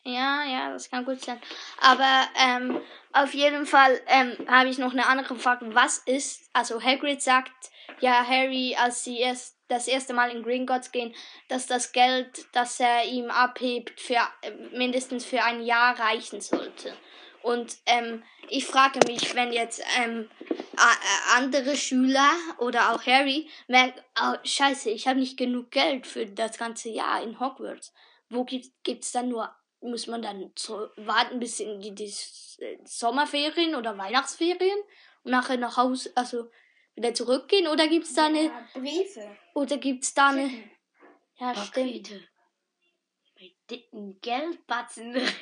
Ja, 0.06 0.44
ja, 0.44 0.70
das 0.70 0.90
kann 0.90 1.04
gut 1.06 1.22
sein. 1.22 1.40
Aber 1.80 2.28
ähm, 2.36 2.80
auf 3.12 3.32
jeden 3.32 3.64
Fall 3.64 3.98
ähm, 4.06 4.36
habe 4.48 4.68
ich 4.68 4.76
noch 4.76 4.92
eine 4.92 5.06
andere 5.06 5.36
Frage. 5.36 5.74
Was 5.74 5.98
ist, 5.98 6.50
also 6.52 6.82
Hagrid 6.82 7.22
sagt 7.22 7.52
ja 8.00 8.22
Harry, 8.26 8.76
als 8.78 9.02
sie 9.04 9.18
erst 9.18 9.56
das 9.68 9.88
erste 9.88 10.12
Mal 10.12 10.30
in 10.30 10.42
Gringotts 10.42 10.92
gehen, 10.92 11.14
dass 11.48 11.66
das 11.66 11.92
Geld, 11.92 12.46
das 12.52 12.80
er 12.80 13.06
ihm 13.06 13.30
abhebt, 13.30 13.98
für 13.98 14.18
äh, 14.42 14.50
mindestens 14.76 15.24
für 15.24 15.42
ein 15.42 15.62
Jahr 15.62 15.98
reichen 15.98 16.42
sollte. 16.42 16.94
Und 17.42 17.78
ähm, 17.86 18.22
ich 18.50 18.66
frage 18.66 19.00
mich, 19.06 19.34
wenn 19.34 19.52
jetzt 19.52 19.82
ähm, 20.02 20.28
a- 20.76 21.36
andere 21.38 21.76
Schüler 21.76 22.30
oder 22.58 22.92
auch 22.92 23.06
Harry 23.06 23.48
merken, 23.68 24.00
oh, 24.20 24.34
scheiße, 24.44 24.90
ich 24.90 25.08
habe 25.08 25.18
nicht 25.18 25.38
genug 25.38 25.70
Geld 25.70 26.06
für 26.06 26.26
das 26.26 26.58
ganze 26.58 26.90
Jahr 26.90 27.22
in 27.22 27.40
Hogwarts. 27.40 27.94
Wo 28.28 28.44
gibt 28.44 29.04
es 29.04 29.12
dann 29.12 29.28
nur, 29.28 29.54
muss 29.84 30.06
man 30.06 30.22
dann 30.22 30.50
so 30.56 30.88
warten 30.96 31.38
bis 31.40 31.60
in 31.60 31.80
die, 31.80 31.94
die 31.94 32.12
äh, 32.58 32.78
Sommerferien 32.84 33.74
oder 33.74 33.96
Weihnachtsferien 33.98 34.78
und 35.22 35.30
nachher 35.30 35.56
nach 35.56 35.76
Hause, 35.76 36.10
also 36.14 36.50
wieder 36.94 37.12
zurückgehen? 37.14 37.66
Oder 37.68 37.88
gibt 37.88 38.06
es 38.06 38.14
da 38.14 38.26
eine, 38.26 38.44
Ja, 38.44 38.68
Briefe. 38.74 39.36
oder 39.54 39.76
gibt's 39.78 40.14
da 40.14 40.28
eine, 40.30 40.48
Schicken. 40.48 40.70
ja 41.38 41.54
stimmt. 41.54 42.10
Mit 43.40 43.52
dicken 43.70 44.20
Geldbatzen. 44.20 45.16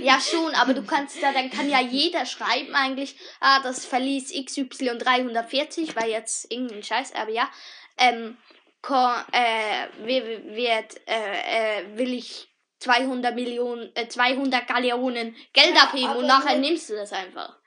Ja, 0.00 0.18
schon, 0.18 0.54
aber 0.54 0.72
du 0.72 0.82
kannst 0.86 1.22
da, 1.22 1.32
dann 1.34 1.50
kann 1.50 1.68
ja 1.68 1.78
jeder 1.78 2.24
schreiben 2.24 2.74
eigentlich, 2.74 3.14
ah, 3.40 3.60
das 3.62 3.84
Verlies 3.84 4.32
XY 4.32 4.96
340, 4.96 5.94
weil 5.94 6.08
jetzt 6.08 6.50
irgendein 6.50 6.82
Scheiß, 6.82 7.14
aber 7.14 7.30
ja, 7.30 7.50
ähm, 7.98 8.38
ko, 8.80 8.94
äh, 9.32 9.88
wi- 10.06 10.56
wird, 10.56 10.98
äh, 11.06 11.82
äh, 11.82 11.98
will 11.98 12.14
ich 12.14 12.48
200 12.82 13.34
Millionen, 13.34 13.94
äh, 13.94 14.08
200 14.08 14.66
Galeonen 14.66 15.36
Geld 15.52 15.74
Ja, 15.76 15.84
abheben 15.84 16.16
und 16.16 16.26
nachher 16.26 16.58
nimmst 16.58 16.90
du 16.90 16.94
das 16.94 17.12
einfach. 17.12 17.58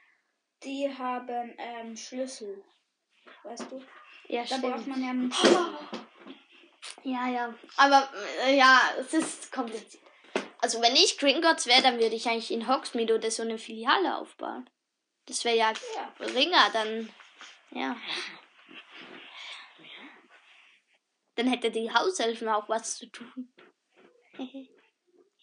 Die 0.64 0.90
haben 0.98 1.54
ähm, 1.58 1.96
Schlüssel. 1.96 2.64
Weißt 3.44 3.72
du? 3.72 3.82
Ja, 4.28 4.44
Da 4.44 4.58
braucht 4.58 4.82
stimmt. 4.82 4.88
man 4.88 5.04
ja 5.04 5.10
einen 5.12 5.32
Schlüssel. 5.32 5.66
Ja, 7.04 7.28
ja. 7.28 7.54
Aber, 7.78 8.10
äh, 8.46 8.58
ja, 8.58 8.80
es 9.00 9.14
ist 9.14 9.52
kompliziert. 9.52 10.02
Also, 10.60 10.82
wenn 10.82 10.96
ich 10.96 11.18
Gringotts 11.20 11.68
wäre, 11.68 11.82
dann 11.84 12.00
würde 12.00 12.16
ich 12.16 12.28
eigentlich 12.28 12.52
in 12.52 12.68
Hogsmeade 12.68 13.14
oder 13.16 13.30
so 13.30 13.44
eine 13.44 13.58
Filiale 13.60 14.18
aufbauen. 14.18 14.68
Das 15.28 15.46
wäre 15.46 15.56
ja 15.56 15.74
Ja. 15.96 16.14
geringer, 16.18 16.70
dann, 16.74 17.10
ja. 17.72 17.96
Dann 21.36 21.48
hätte 21.48 21.70
die 21.72 21.92
Hauselfen 21.94 22.50
auch 22.50 22.70
was 22.70 22.98
zu 22.98 23.06
tun. 23.08 23.54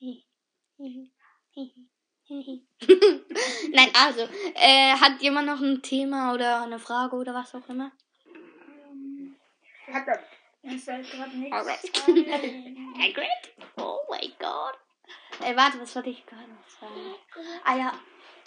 Nein, 3.73 3.91
also, 3.95 4.29
äh, 4.55 4.93
hat 4.95 5.21
jemand 5.23 5.47
noch 5.47 5.61
ein 5.61 5.83
Thema 5.83 6.33
oder 6.35 6.63
eine 6.63 6.79
Frage 6.79 7.17
oder 7.17 7.35
was 7.35 7.55
auch 7.55 7.69
immer? 7.69 7.93
Mir 10.63 10.79
fällt 10.79 11.11
gerade 11.11 11.37
nichts 11.37 11.57
Alright. 11.57 12.07
Oh 13.77 13.99
mein 14.09 14.33
Gott. 14.39 14.79
Äh, 15.41 15.57
warte, 15.57 15.81
was 15.81 15.95
wollte 15.95 16.11
ich 16.11 16.25
gerade 16.27 16.51
noch 16.51 16.69
sagen? 16.69 17.15
Ah 17.65 17.77
ja, 17.77 17.93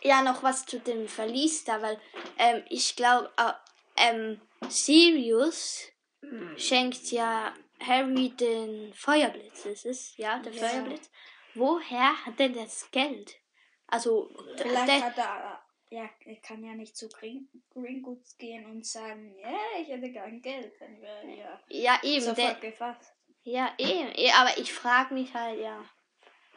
ja, 0.01 0.21
noch 0.21 0.43
was 0.43 0.65
zu 0.65 0.79
dem 0.79 1.07
Verlies 1.07 1.63
da, 1.63 1.81
weil 1.81 1.99
ähm, 2.37 2.63
ich 2.69 2.95
glaube, 2.95 3.31
äh, 3.37 3.53
ähm, 3.97 4.41
Sirius 4.69 5.89
schenkt 6.57 7.11
ja 7.11 7.53
Harry 7.79 8.29
den 8.29 8.93
Feuerblitz, 8.93 9.65
ist 9.65 9.85
es? 9.85 10.17
Ja, 10.17 10.39
der 10.39 10.53
Ja. 10.53 10.67
Feuerblitz. 10.67 11.09
Woher 11.55 12.25
hat 12.25 12.37
denn 12.39 12.53
das 12.53 12.89
Geld? 12.91 13.35
Also, 13.87 14.29
Vielleicht 14.57 14.87
der, 14.87 15.01
hat 15.05 15.17
er. 15.17 15.61
Ja, 15.89 16.09
er 16.25 16.35
kann 16.41 16.63
ja 16.63 16.73
nicht 16.73 16.97
zu 16.97 17.07
Green, 17.07 17.47
Gringotts 17.71 18.37
gehen 18.37 18.65
und 18.65 18.85
sagen, 18.85 19.35
ja, 19.39 19.55
ich 19.79 19.87
hätte 19.87 20.11
kein 20.11 20.41
Geld, 20.41 20.73
wenn 20.79 20.99
wir 20.99 21.35
ja 21.35 21.61
ja 21.69 21.99
eben, 22.03 22.25
der, 22.25 22.35
sofort 22.35 22.61
gefasst. 22.61 23.13
Ja, 23.43 23.73
eh, 23.77 24.07
eh, 24.15 24.31
aber 24.31 24.57
ich 24.57 24.73
frage 24.73 25.13
mich 25.13 25.33
halt, 25.33 25.59
ja. 25.59 25.85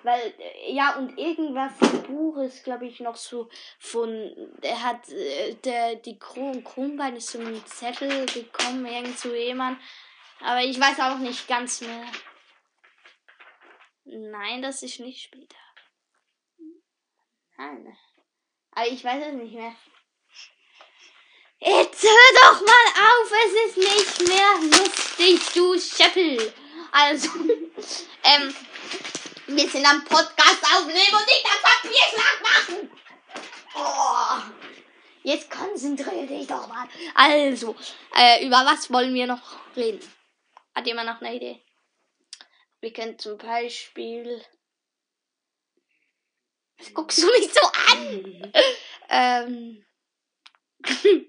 Weil, 0.03 0.33
äh, 0.39 0.73
ja, 0.73 0.97
und 0.97 1.19
irgendwas 1.19 1.73
im 1.83 2.03
Buch 2.05 2.39
ist, 2.39 2.65
glaube 2.65 2.87
ich, 2.87 3.01
noch 3.01 3.17
so 3.17 3.49
von, 3.79 4.33
der 4.63 4.83
hat, 4.83 5.09
äh, 5.11 5.55
der, 5.57 5.97
die 5.97 6.19
Kron, 6.19 6.65
Kronbein 6.65 7.17
ist 7.17 7.29
so 7.29 7.41
ein 7.41 7.63
Zettel 7.67 8.25
gekommen, 8.27 8.87
irgend 8.87 9.19
zu 9.19 9.37
jemand. 9.37 9.79
Aber 10.41 10.63
ich 10.63 10.81
weiß 10.81 11.01
auch 11.01 11.19
nicht 11.19 11.47
ganz 11.49 11.81
mehr. 11.81 12.05
Nein, 14.11 14.63
das 14.63 14.83
ist 14.83 15.01
nicht 15.01 15.23
später. 15.23 15.57
Nein. 17.59 17.95
Aber 18.71 18.87
ich 18.87 19.05
weiß 19.05 19.23
es 19.27 19.35
nicht 19.35 19.53
mehr. 19.53 19.75
Jetzt 21.59 22.03
hör 22.03 22.41
doch 22.41 22.61
mal 22.63 22.89
auf, 23.05 23.33
es 23.45 23.53
ist 23.67 23.77
nicht 23.77 24.29
mehr 24.29 24.79
lustig, 24.79 25.41
du 25.55 25.79
Schöppel. 25.79 26.55
Also, 26.91 27.29
ähm, 28.25 28.55
wir 29.49 29.69
sind 29.69 29.87
am 29.87 30.03
Podcast 30.05 30.65
aufnehmen 30.65 31.15
und 31.15 31.27
nicht 31.27 31.45
am 31.45 31.61
Papierschlag 31.63 32.43
machen. 32.43 32.91
Oh, 33.75 34.63
jetzt 35.23 35.51
konzentriere 35.51 36.27
dich 36.27 36.47
doch 36.47 36.67
mal. 36.67 36.89
Also, 37.15 37.77
äh, 38.17 38.47
über 38.47 38.65
was 38.65 38.91
wollen 38.91 39.13
wir 39.13 39.27
noch 39.27 39.77
reden? 39.77 40.01
Hat 40.75 40.87
jemand 40.87 41.11
noch 41.11 41.21
eine 41.21 41.37
Idee? 41.37 41.68
Wir 42.81 42.93
können 42.93 43.19
zum 43.19 43.37
Beispiel, 43.39 44.41
Was 46.79 46.95
guckst 46.95 47.21
du 47.23 47.27
mich 47.27 47.53
so 47.53 47.61
an? 47.93 48.53
ähm, 49.09 49.85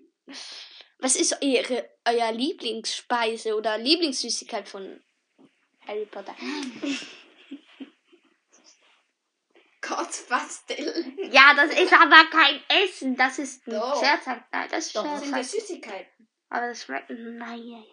was 1.00 1.15
ist 1.15 1.41
eure, 1.41 1.89
euer 2.06 2.32
Lieblingsspeise 2.32 3.56
oder 3.56 3.77
Lieblingssüßigkeit 3.79 4.70
von 4.70 5.03
Harry 5.88 6.06
Potter? 6.06 6.36
Gott, 9.82 10.10
was 10.29 10.58
still. 10.63 11.13
Ja, 11.32 11.56
das 11.56 11.72
ist 11.79 11.94
aber 11.94 12.25
kein 12.29 12.62
Essen. 12.84 13.15
Das 13.15 13.39
ist 13.39 13.65
ein 13.65 13.72
Doch. 13.72 14.00
Scherzhaft. 14.00 14.44
Nein, 14.51 14.68
das 14.70 14.86
ist 14.88 14.96
Doch, 14.96 15.18
sind 15.18 15.32
das. 15.36 15.51
Süßigkeiten. 15.51 16.27
Aber 16.50 16.68
das 16.68 16.84
schmeckt. 16.84 17.10
Nein. 17.10 17.86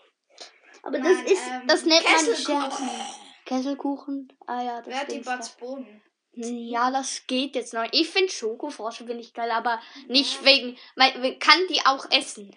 Aber 0.83 0.99
Nein, 0.99 1.25
das 1.25 1.33
ist. 1.33 1.47
ähm, 1.47 1.67
das 1.67 1.85
nennt 1.85 2.05
man 2.05 2.13
Kesselkuchen. 2.13 2.89
Scherz. 2.89 3.25
Kesselkuchen. 3.47 4.33
Ah 4.47 4.62
ja, 4.62 4.79
das 4.79 4.88
Wer 4.88 5.00
hat 5.00 5.09
die 5.09 5.15
Dings 5.15 5.26
da. 5.26 5.37
Butts 5.37 5.49
Bohnen? 5.57 6.03
Ja, 6.33 6.91
das 6.91 7.26
geht 7.26 7.55
jetzt 7.55 7.73
noch. 7.73 7.87
Ich 7.93 8.11
finde 8.11 8.31
Schokofrosche 8.31 9.07
finde 9.07 9.23
ich 9.23 9.33
geil, 9.33 9.50
aber 9.50 9.81
nicht 10.09 10.45
wegen. 10.45 10.76
Man 10.95 11.38
kann 11.38 11.59
die 11.71 11.81
auch 11.87 12.11
essen. 12.11 12.55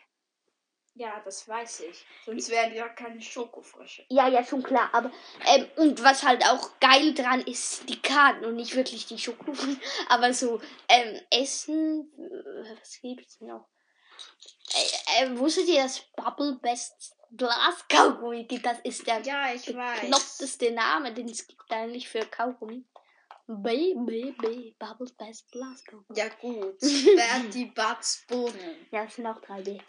Ja, 0.96 1.22
das 1.24 1.48
weiß 1.48 1.82
ich. 1.82 2.06
Sonst 2.26 2.50
wären 2.50 2.74
ja 2.74 2.90
keine 2.90 3.22
Schokofrösche. 3.22 4.06
Ja, 4.10 4.28
ja, 4.28 4.44
schon 4.44 4.62
klar. 4.64 4.90
Aber 4.92 5.10
ähm, 5.48 5.66
und 5.78 6.04
was 6.04 6.24
halt 6.24 6.44
auch 6.46 6.78
geil 6.82 7.14
dran 7.14 7.40
ist, 7.40 7.88
die 7.88 8.02
Karten 8.02 8.44
und 8.44 8.58
nicht 8.58 8.76
wirklich 8.76 9.06
die 9.06 9.18
Schokofrosche. 9.18 9.78
Aber 10.10 10.34
so 10.34 10.60
ähm, 10.90 11.22
Essen. 11.32 12.12
äh, 12.18 12.76
Was 12.82 13.00
gibt's 13.02 13.40
noch? 13.40 13.70
Äh, 14.74 15.24
äh, 15.24 15.38
wusstet 15.40 15.70
ihr, 15.70 15.84
dass 15.84 16.02
Bubble 16.18 16.60
Best 16.62 17.16
Glaskaugummi 17.36 18.44
gibt? 18.46 18.66
Das 18.66 18.80
ist 18.84 19.06
der 19.08 19.22
Ja, 19.22 19.54
ich 19.54 19.66
bekloppteste 19.66 20.72
Name, 20.72 21.14
den 21.14 21.30
es 21.30 21.48
gibt 21.48 21.72
eigentlich 21.72 22.08
für 22.10 22.22
Kaugummi. 22.26 22.84
B, 23.48 23.96
B, 23.96 24.32
B, 24.32 24.74
Bubble 24.78 25.12
Best 25.18 25.52
Glaskaugummi. 25.52 26.18
Ja, 26.20 26.28
gut. 26.40 26.82
Hat 26.82 27.54
die 27.54 27.66
Butts 27.66 28.26
Bohnen? 28.28 28.88
Ja, 28.92 29.04
es 29.06 29.16
sind 29.16 29.26
auch 29.26 29.42
3D. 29.42 29.80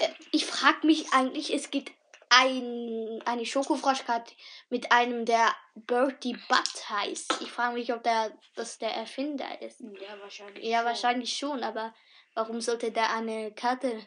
Äh, 0.00 0.08
ich 0.32 0.46
frage 0.46 0.86
mich 0.86 1.12
eigentlich, 1.12 1.52
es 1.52 1.70
gibt 1.70 1.90
ein, 2.28 3.20
eine 3.24 3.46
Schokofroschkarte 3.46 4.32
mit 4.68 4.90
einem, 4.92 5.24
der 5.24 5.54
Bertie 5.74 6.36
Butt 6.48 6.90
heißt. 6.90 7.40
Ich 7.40 7.50
frage 7.50 7.74
mich, 7.74 7.92
ob 7.92 8.02
der, 8.02 8.36
das 8.54 8.78
der 8.78 8.90
Erfinder 8.94 9.60
ist. 9.62 9.80
Ja, 9.80 10.20
wahrscheinlich. 10.20 10.64
Ja, 10.64 10.78
schon. 10.78 10.86
wahrscheinlich 10.86 11.36
schon, 11.36 11.62
aber 11.62 11.94
warum 12.34 12.60
sollte 12.60 12.90
der 12.90 13.12
eine 13.14 13.52
Karte 13.52 14.04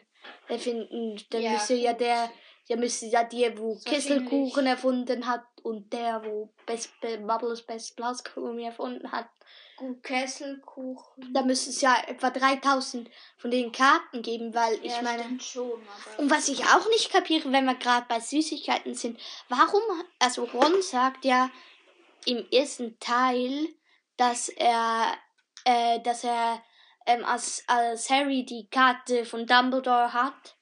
erfinden? 0.48 1.20
Dann 1.30 1.42
Ja, 1.42 1.52
müsste 1.52 1.74
ja 1.74 1.92
der, 1.94 2.30
der 2.70 2.76
müsste 2.76 3.06
ja 3.06 3.24
der, 3.24 3.58
wo 3.58 3.74
So 3.74 3.90
Kesselkuchen 3.90 4.64
erfunden 4.64 5.26
hat 5.26 5.44
und 5.64 5.92
der, 5.92 6.24
wo 6.24 6.54
Best 6.66 6.92
Bubbles 7.00 7.62
Best 7.62 7.96
Glaskaugummi 7.96 8.64
erfunden 8.64 9.10
hat. 9.10 9.28
Gut, 9.76 10.04
Kesselkuchen. 10.04 11.32
Da 11.34 11.42
müsste 11.42 11.70
es 11.70 11.80
ja 11.80 11.96
etwa 12.06 12.30
3000 12.30 13.10
von 13.38 13.50
den 13.50 13.72
Karten 13.72 14.22
geben, 14.22 14.54
weil 14.54 14.74
ich 14.84 14.92
ja, 14.92 15.02
meine. 15.02 15.24
stimmt 15.24 15.42
schon. 15.42 15.82
Und 16.18 16.30
was 16.30 16.48
ich 16.48 16.64
auch 16.66 16.88
nicht 16.90 17.10
kapiere, 17.10 17.50
wenn 17.50 17.64
wir 17.64 17.74
gerade 17.74 18.06
bei 18.08 18.20
Süßigkeiten 18.20 18.94
sind, 18.94 19.18
warum, 19.48 19.82
also 20.20 20.44
Ron 20.44 20.80
sagt 20.80 21.24
ja 21.24 21.50
im 22.24 22.46
ersten 22.52 23.00
Teil, 23.00 23.68
dass 24.16 24.48
er, 24.48 25.16
äh, 25.64 25.98
dass 26.00 26.22
er, 26.22 26.62
ähm, 27.06 27.24
als, 27.24 27.64
als 27.66 28.08
Harry 28.10 28.44
die 28.44 28.68
Karte 28.70 29.24
von 29.24 29.44
Dumbledore 29.46 30.12
hat, 30.12 30.54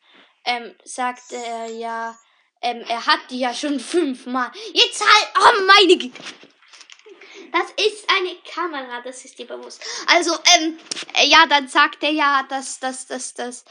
ähm, 0.49 0.75
sagt 0.83 1.33
er 1.33 1.67
ja, 1.71 2.19
ähm, 2.63 2.83
er 2.89 3.07
hat 3.07 3.21
die 3.31 3.39
ja 3.39 3.55
schon 3.55 3.79
fünfmal. 3.79 4.51
Jetzt 4.73 5.01
halt, 5.01 5.29
oh 5.39 5.63
meine 5.67 5.99
Güte. 5.99 6.21
Das 7.53 7.87
ist 7.87 8.05
eine 8.11 8.35
Kamera, 8.51 9.01
das 9.03 9.25
ist 9.25 9.39
dir 9.39 9.47
bewusst. 9.47 9.83
Also, 10.07 10.35
ähm, 10.57 10.79
äh, 11.15 11.27
ja, 11.27 11.47
dann 11.47 11.69
sagt 11.69 12.03
er 12.03 12.11
ja, 12.11 12.45
dass, 12.49 12.81
dass, 12.81 13.07
dass, 13.07 13.35
dass, 13.35 13.65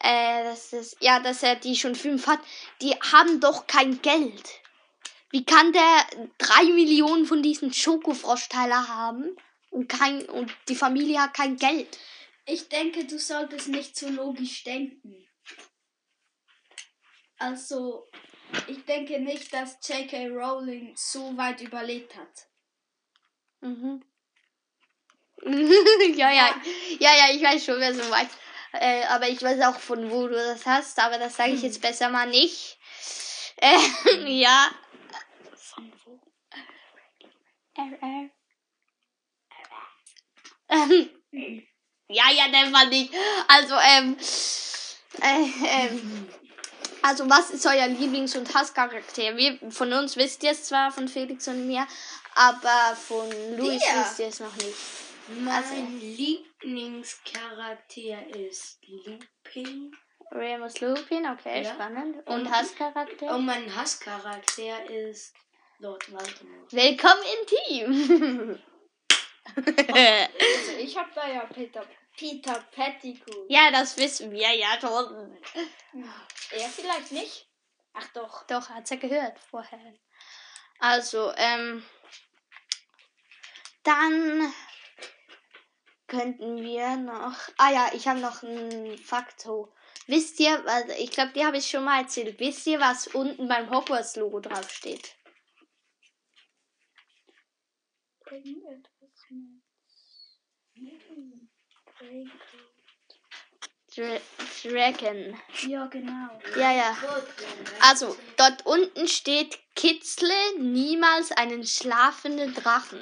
äh, 0.00 0.44
dass, 0.44 0.70
dass, 0.70 0.96
ja, 1.00 1.20
dass 1.20 1.42
er 1.42 1.56
die 1.56 1.76
schon 1.76 1.94
fünf 1.94 2.26
hat. 2.26 2.40
Die 2.80 2.92
haben 3.12 3.40
doch 3.40 3.66
kein 3.66 4.00
Geld. 4.02 4.60
Wie 5.30 5.44
kann 5.44 5.72
der 5.72 6.06
drei 6.38 6.64
Millionen 6.64 7.26
von 7.26 7.42
diesen 7.42 7.72
Schokofroschteiler 7.72 8.88
haben 8.88 9.36
und 9.70 9.88
kein, 9.88 10.28
und 10.28 10.50
die 10.68 10.76
Familie 10.76 11.20
hat 11.20 11.34
kein 11.34 11.56
Geld? 11.56 11.98
Ich 12.44 12.68
denke, 12.68 13.04
du 13.04 13.18
solltest 13.18 13.68
nicht 13.68 13.96
so 13.96 14.08
logisch 14.08 14.64
denken. 14.64 15.26
Also, 17.42 18.06
ich 18.68 18.84
denke 18.84 19.18
nicht, 19.18 19.52
dass 19.52 19.76
J.K. 19.88 20.28
Rowling 20.28 20.94
so 20.96 21.36
weit 21.36 21.60
überlegt 21.60 22.14
hat. 22.16 22.46
Mhm. 23.60 24.04
ja, 26.16 26.30
ja, 26.30 26.54
ja, 27.00 27.16
ja, 27.16 27.34
ich 27.34 27.42
weiß 27.42 27.64
schon, 27.64 27.80
wer 27.80 27.92
so 27.92 28.08
weit. 28.12 28.28
Äh, 28.74 29.04
aber 29.06 29.28
ich 29.28 29.42
weiß 29.42 29.60
auch 29.62 29.80
von 29.80 30.08
wo 30.12 30.28
du 30.28 30.34
das 30.34 30.64
hast, 30.66 31.00
aber 31.00 31.18
das 31.18 31.36
sage 31.36 31.52
ich 31.52 31.62
jetzt 31.62 31.82
besser 31.82 32.10
mal 32.10 32.28
nicht. 32.28 32.78
Äh, 33.56 33.76
ja. 34.40 34.70
Von 35.56 35.92
wo? 36.04 36.20
RR. 37.76 38.30
Ähm, 40.68 41.10
ja, 42.08 42.30
ja, 42.30 42.48
der 42.48 42.72
war 42.72 42.86
nicht. 42.86 43.12
Also, 43.48 43.74
ähm, 43.74 44.16
äh, 45.20 45.88
ähm, 45.88 46.28
also 47.02 47.28
was 47.28 47.50
ist 47.50 47.66
euer 47.66 47.86
Lieblings- 47.88 48.36
und 48.36 48.54
Hasscharakter? 48.54 49.36
Wir, 49.36 49.58
von 49.70 49.92
uns 49.92 50.16
wisst 50.16 50.42
ihr 50.42 50.52
es 50.52 50.64
zwar, 50.64 50.90
von 50.92 51.06
Felix 51.08 51.46
und 51.48 51.66
mir, 51.66 51.86
aber 52.34 52.96
von 52.96 53.28
Luis 53.56 53.82
Dir. 53.82 54.00
wisst 54.00 54.18
ihr 54.20 54.28
es 54.28 54.40
noch 54.40 54.54
nicht. 54.56 54.74
Mein 55.40 55.54
Also- 55.54 55.74
Lieblingscharakter 56.00 58.26
ist 58.36 58.78
Lupin. 58.86 59.92
Remus 60.32 60.80
Lupin, 60.80 61.26
okay, 61.26 61.62
Ja. 61.62 61.74
spannend. 61.74 62.26
Und 62.26 62.44
Mhm. 62.44 62.50
Hasscharakter? 62.50 63.34
Und 63.34 63.44
mein 63.44 63.76
Hasscharakter 63.76 64.88
ist 64.90 65.34
Lord 65.78 66.10
Voldemort. 66.10 66.72
Willkommen 66.72 67.22
im 67.40 67.46
Team! 67.46 68.58
Also, 69.44 70.76
ich 70.78 70.96
habe 70.96 71.10
da 71.16 71.26
ja 71.28 71.40
Peter, 71.46 71.84
Peter 72.16 72.64
Pettigrew. 72.70 73.46
ja, 73.48 73.70
das 73.70 73.96
wissen 73.96 74.30
wir 74.30 74.52
ja 74.54 74.78
schon. 74.80 75.38
Er 76.50 76.68
vielleicht 76.68 77.12
nicht? 77.12 77.48
Ach 77.94 78.08
doch. 78.14 78.46
Doch, 78.46 78.68
hat's 78.68 78.90
ja 78.90 78.96
gehört 78.96 79.38
vorher. 79.38 79.94
Also, 80.78 81.32
ähm, 81.36 81.84
dann 83.82 84.52
könnten 86.06 86.62
wir 86.62 86.96
noch. 86.96 87.38
Ah 87.56 87.70
ja, 87.70 87.90
ich 87.94 88.06
habe 88.06 88.20
noch 88.20 88.42
einen 88.42 88.98
Faktor. 88.98 89.72
Wisst 90.06 90.40
ihr, 90.40 90.64
was, 90.64 90.84
ich 90.98 91.10
glaube, 91.10 91.32
die 91.32 91.44
habe 91.44 91.58
ich 91.58 91.68
schon 91.68 91.84
mal 91.84 92.02
erzählt. 92.02 92.38
Wisst 92.40 92.66
ihr, 92.66 92.80
was 92.80 93.06
unten 93.08 93.48
beim 93.48 93.70
Hogwarts-Logo 93.70 94.40
draufsteht? 94.40 95.16
Irgendetwas 98.30 99.26
mit. 99.30 99.62
Dra 103.94 104.18
Dragon. 104.62 105.38
Ja, 105.66 105.86
genau. 105.86 106.28
Ja, 106.56 106.72
ja. 106.72 106.96
Also, 107.80 108.16
dort 108.36 108.64
unten 108.64 109.06
steht, 109.06 109.58
kitzle 109.74 110.34
niemals 110.58 111.32
einen 111.32 111.66
schlafenden 111.66 112.54
Drachen. 112.54 113.00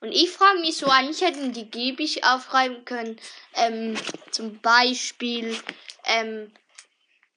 Und 0.00 0.12
ich 0.12 0.30
frage 0.30 0.60
mich 0.60 0.76
so, 0.76 0.86
eigentlich 0.86 1.22
hätten 1.22 1.52
die 1.52 1.70
Gebig 1.70 2.24
aufschreiben 2.24 2.84
können, 2.84 3.20
ähm, 3.54 3.96
zum 4.30 4.60
Beispiel, 4.60 5.56
ähm, 6.04 6.52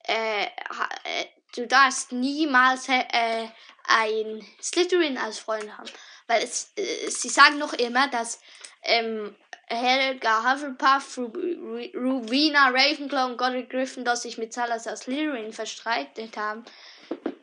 äh, 0.04 0.44
äh, 0.44 1.26
du 1.54 1.66
darfst 1.66 2.12
niemals 2.12 2.88
äh, 2.88 3.48
ein 3.84 4.46
Slytherin 4.60 5.18
als 5.18 5.38
Freund 5.38 5.76
haben. 5.76 5.90
Weil 6.26 6.42
es, 6.42 6.72
äh, 6.76 7.08
sie 7.08 7.28
sagen 7.28 7.58
noch 7.58 7.72
immer, 7.72 8.08
dass 8.08 8.40
ähm, 8.82 9.36
Helga 9.66 10.52
Hufflepuff, 10.52 11.18
Ru 11.18 11.26
Ru 11.26 11.78
Rowena 11.94 12.68
Ravenclaw 12.68 13.32
und 13.32 13.36
Godric 13.36 13.70
Gryffindor 13.70 14.16
sich 14.16 14.38
mit 14.38 14.52
Salazar 14.52 14.96
Slytherin 14.96 15.52
verstreitet 15.52 16.36
haben. 16.36 16.64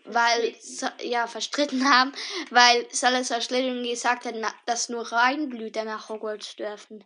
Weil, 0.06 0.56
ja, 1.02 1.28
verstritten 1.28 1.90
haben, 1.90 2.12
weil 2.50 2.86
Salazar 2.92 3.42
Slytherin 3.42 3.84
gesagt 3.84 4.26
hat, 4.26 4.36
dass 4.66 4.90
nur 4.90 5.12
Reinblüter 5.12 5.86
nach 5.86 6.10
Hogwarts 6.10 6.56
dürfen. 6.56 7.04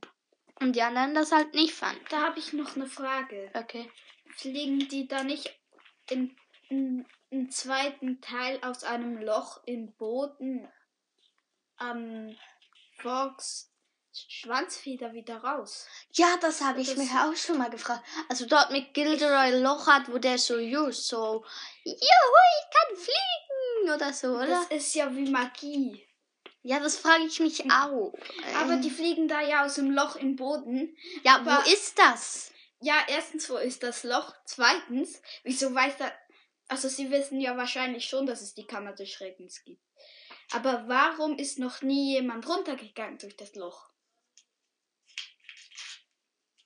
Und 0.60 0.76
die 0.76 0.82
anderen 0.82 1.14
das 1.14 1.32
halt 1.32 1.54
nicht 1.54 1.74
fanden. 1.74 2.04
Da 2.10 2.24
habe 2.24 2.40
ich 2.40 2.54
noch 2.54 2.76
eine 2.76 2.88
Frage. 2.88 3.50
Okay. 3.54 3.90
Fliegen 4.36 4.88
die 4.88 5.08
da 5.08 5.24
nicht 5.24 5.56
in, 6.10 6.36
in, 6.70 7.06
im 7.30 7.52
zweiten 7.52 8.22
Teil 8.22 8.60
aus 8.64 8.84
einem 8.84 9.22
Loch 9.22 9.62
im 9.66 9.94
Boden 9.94 10.68
am 11.78 12.36
Fox 12.98 13.72
Schwanzfeder 14.30 15.14
wieder 15.14 15.38
raus? 15.38 15.86
Ja, 16.14 16.38
das 16.42 16.62
habe 16.62 16.82
ich 16.82 16.88
Das- 16.90 16.98
mich 16.98 17.10
auch 17.12 17.36
schon 17.36 17.58
mal 17.58 17.70
gefragt. 17.70 18.04
Also 18.30 18.46
dort 18.46 18.72
mit 18.72 18.94
Gilderoy 18.94 19.60
Lockhart, 19.62 20.12
wo 20.12 20.18
der 20.18 20.38
so, 20.38 20.58
juhu, 20.58 20.92
so, 20.92 21.44
juhu, 21.84 21.96
ich 21.96 22.76
kann 22.76 22.96
fliegen 22.98 23.94
oder 23.96 24.14
so, 24.14 24.28
oder? 24.36 24.48
Das 24.48 24.72
ist 24.72 24.96
ja 24.96 25.14
wie 25.16 25.30
Magie. 25.30 26.04
Ja, 26.64 26.80
das 26.80 26.98
frage 26.98 27.24
ich 27.26 27.40
mich 27.40 27.64
auch. 27.72 28.14
Aber 28.56 28.74
Ähm, 28.74 28.82
die 28.82 28.90
fliegen 28.90 29.28
da 29.28 29.42
ja 29.42 29.66
aus 29.66 29.76
dem 29.76 29.92
Loch 29.92 30.16
im 30.18 30.36
Boden. 30.36 30.98
ja, 31.24 31.36
aber- 31.36 31.64
wo 31.66 31.72
ist 31.72 31.98
das? 31.98 32.52
Ja, 32.82 32.96
erstens, 33.08 33.50
wo 33.50 33.58
ist 33.58 33.82
das 33.84 34.04
Loch? 34.04 34.34
Zweitens, 34.46 35.22
wieso 35.44 35.74
weiß 35.74 35.98
da. 35.98 36.12
Also, 36.68 36.90
sie 36.90 37.10
wissen 37.10 37.40
ja 37.40 37.56
wahrscheinlich 37.56 38.06
schon, 38.06 38.26
dass 38.26 38.42
es 38.42 38.54
die 38.54 38.68
Kammer 38.68 38.92
des 38.94 39.10
Schreckens 39.10 39.64
gibt. 39.64 39.82
Aber 40.52 40.84
warum 40.88 41.38
ist 41.38 41.60
noch 41.60 41.82
nie 41.82 42.14
jemand 42.16 42.48
runtergegangen 42.48 43.18
durch 43.18 43.36
das 43.38 43.56
Loch? 43.56 43.90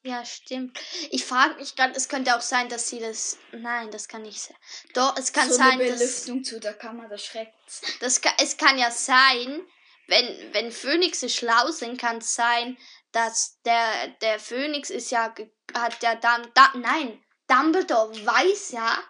Ja, 0.04 0.26
stimmt. 0.26 0.80
Ich 1.12 1.26
frage 1.26 1.56
mich 1.56 1.76
gerade, 1.76 1.94
es 1.96 2.10
könnte 2.10 2.36
auch 2.36 2.42
sein, 2.42 2.70
dass 2.70 2.90
sie 2.90 3.00
das. 3.00 3.38
Nein, 3.52 3.92
das 3.92 4.08
kann 4.08 4.24
nicht 4.24 4.42
sein. 4.42 4.58
Doch, 4.96 5.16
es 5.16 5.32
kann 5.32 5.48
so 5.48 5.56
sein, 5.56 5.74
eine 5.74 5.90
dass. 5.90 6.00
Belüftung 6.00 6.44
zu 6.44 6.60
der 6.60 6.74
Kammer 6.74 7.08
des 7.08 7.24
Schreckens. 7.24 7.82
Das 8.00 8.20
kann, 8.20 8.34
es 8.42 8.58
kann 8.58 8.80
ja 8.80 8.90
sein, 8.90 9.62
wenn, 10.08 10.54
wenn 10.54 10.72
Phönixe 10.72 11.30
schlau 11.30 11.70
sind, 11.70 12.00
kann 12.00 12.18
es 12.18 12.34
sein, 12.34 12.78
dass 13.12 13.62
der, 13.64 14.08
der 14.22 14.40
Phönix 14.40 14.90
ist 14.90 15.12
ja, 15.12 15.34
hat 15.76 16.02
ja 16.02 16.16
dann, 16.16 16.50
da, 16.56 16.72
nein, 16.76 17.24
Dumbledore 17.48 18.26
weiß 18.26 18.72
ja, 18.72 19.04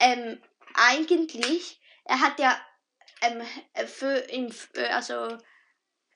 ähm, 0.00 0.42
eigentlich, 0.74 1.80
er 2.04 2.20
hat 2.20 2.38
ja, 2.40 2.60
ähm, 3.22 3.42
äh, 3.74 4.34
im, 4.34 4.52
äh, 4.74 4.88
also, 4.88 5.38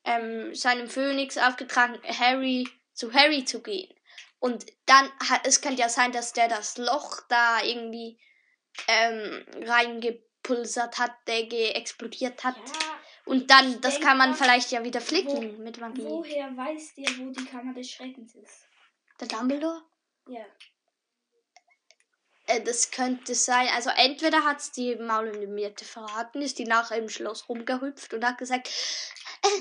ähm, 0.04 0.54
seinem 0.54 0.88
Phönix 0.88 1.38
aufgetragen, 1.38 1.98
Harry, 2.18 2.68
zu 2.94 3.12
Harry 3.12 3.44
zu 3.44 3.62
gehen. 3.62 3.92
Und 4.38 4.66
dann, 4.86 5.10
hat, 5.28 5.46
es 5.46 5.60
kann 5.60 5.76
ja 5.76 5.88
sein, 5.88 6.12
dass 6.12 6.32
der 6.32 6.48
das 6.48 6.76
Loch 6.78 7.20
da 7.28 7.62
irgendwie, 7.62 8.18
ähm, 8.88 9.44
reingepulsert 9.62 10.98
hat, 10.98 11.12
der 11.26 11.76
explodiert 11.76 12.44
hat. 12.44 12.56
Ja, 12.56 13.00
Und 13.24 13.50
dann, 13.50 13.80
das 13.80 14.00
kann 14.00 14.18
man 14.18 14.34
vielleicht 14.34 14.70
ja 14.70 14.84
wieder 14.84 15.00
flicken 15.00 15.62
mit 15.62 15.80
Magie. 15.80 16.04
woher 16.04 16.54
weiß 16.56 16.94
der, 16.96 17.18
wo 17.18 17.30
die 17.30 17.44
Kammer 17.44 17.72
des 17.72 17.90
Schreckens 17.90 18.34
ist? 18.34 18.66
Der 19.20 19.28
Dumbledore? 19.28 19.82
Ja. 20.26 20.44
Äh, 22.46 22.60
das 22.62 22.90
könnte 22.90 23.34
sein. 23.34 23.68
Also 23.74 23.90
entweder 23.96 24.44
hat's 24.44 24.72
die 24.72 24.96
maulende 24.96 25.46
Mirte 25.46 25.84
verraten, 25.84 26.42
ist 26.42 26.58
die 26.58 26.64
nachher 26.64 26.98
im 26.98 27.08
Schloss 27.08 27.48
rumgehüpft 27.48 28.12
und 28.12 28.24
hat 28.24 28.38
gesagt, 28.38 28.68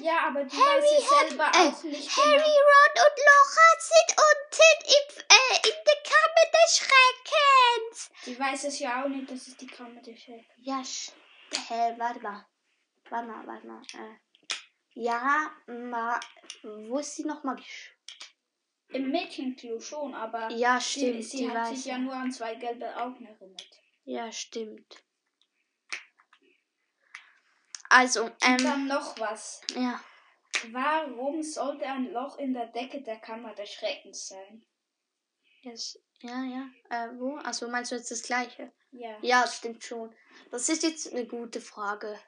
Ja, 0.01 0.27
aber 0.27 0.43
die 0.43 0.55
Harry 0.55 0.81
weiß 0.81 0.91
ja 1.09 1.17
hat- 1.17 1.29
selber 1.29 1.43
äh, 1.45 1.67
auch 1.69 1.83
nicht. 1.83 2.17
Harry, 2.17 2.31
genau. 2.31 2.43
Ron 2.69 2.93
und 3.05 3.17
Lockhart 3.27 3.81
sind 3.81 4.17
unten 4.29 4.79
im, 4.97 5.23
äh, 5.29 5.69
in 5.69 5.83
der 5.85 5.99
Kammer 6.11 6.45
des 6.53 6.77
Schreckens. 6.77 8.11
Die 8.25 8.39
weiß 8.39 8.63
es 8.65 8.79
ja 8.79 9.03
auch 9.03 9.07
nicht, 9.09 9.29
dass 9.29 9.47
es 9.47 9.57
die 9.57 9.67
Kammer 9.67 10.01
des 10.01 10.19
Schreckens 10.21 10.47
Ja, 10.57 10.83
sch 10.83 11.11
hä, 11.69 11.93
warte 11.97 12.19
mal. 12.21 12.45
Warte 13.09 13.27
mal, 13.27 13.45
warte 13.47 13.67
mal. 13.67 13.81
Äh, 13.93 14.17
ja, 14.95 15.51
ma, 15.67 16.19
wo 16.63 16.99
ist 16.99 17.15
sie 17.15 17.25
nochmal? 17.25 17.57
Im 18.89 19.09
Mädchenklo 19.09 19.79
schon, 19.79 20.13
aber 20.13 20.49
Ja, 20.51 20.79
sie, 20.79 20.99
stimmt, 20.99 21.23
sie 21.23 21.37
die 21.37 21.49
hat 21.49 21.55
weiß 21.55 21.69
sich 21.69 21.85
ja 21.85 21.97
nur 21.97 22.13
an 22.13 22.31
zwei 22.31 22.55
gelbe 22.55 22.95
Augen 22.95 23.25
erinnert. 23.25 23.67
Ja, 24.05 24.31
stimmt. 24.31 25.03
Also, 27.95 28.31
ähm, 28.41 28.57
Dann 28.57 28.87
noch 28.87 29.19
was. 29.19 29.61
ja. 29.75 30.03
Warum 30.71 31.43
sollte 31.43 31.85
ein 31.85 32.11
Loch 32.11 32.39
in 32.39 32.53
der 32.53 32.65
Decke 32.67 33.03
der 33.03 33.17
Kammer 33.19 33.53
des 33.53 33.69
Schreckens 33.69 34.29
sein? 34.29 34.65
Yes. 35.61 35.99
Ja, 36.21 36.43
ja. 36.43 36.69
Äh, 36.89 37.09
wo? 37.19 37.35
Also 37.37 37.67
meinst 37.67 37.91
du 37.91 37.95
jetzt 37.95 38.09
das 38.09 38.23
gleiche? 38.23 38.71
Ja. 38.91 39.15
Ja, 39.21 39.47
stimmt 39.47 39.83
schon. 39.83 40.15
Das 40.49 40.69
ist 40.69 40.81
jetzt 40.81 41.11
eine 41.13 41.27
gute 41.27 41.61
Frage. 41.61 42.19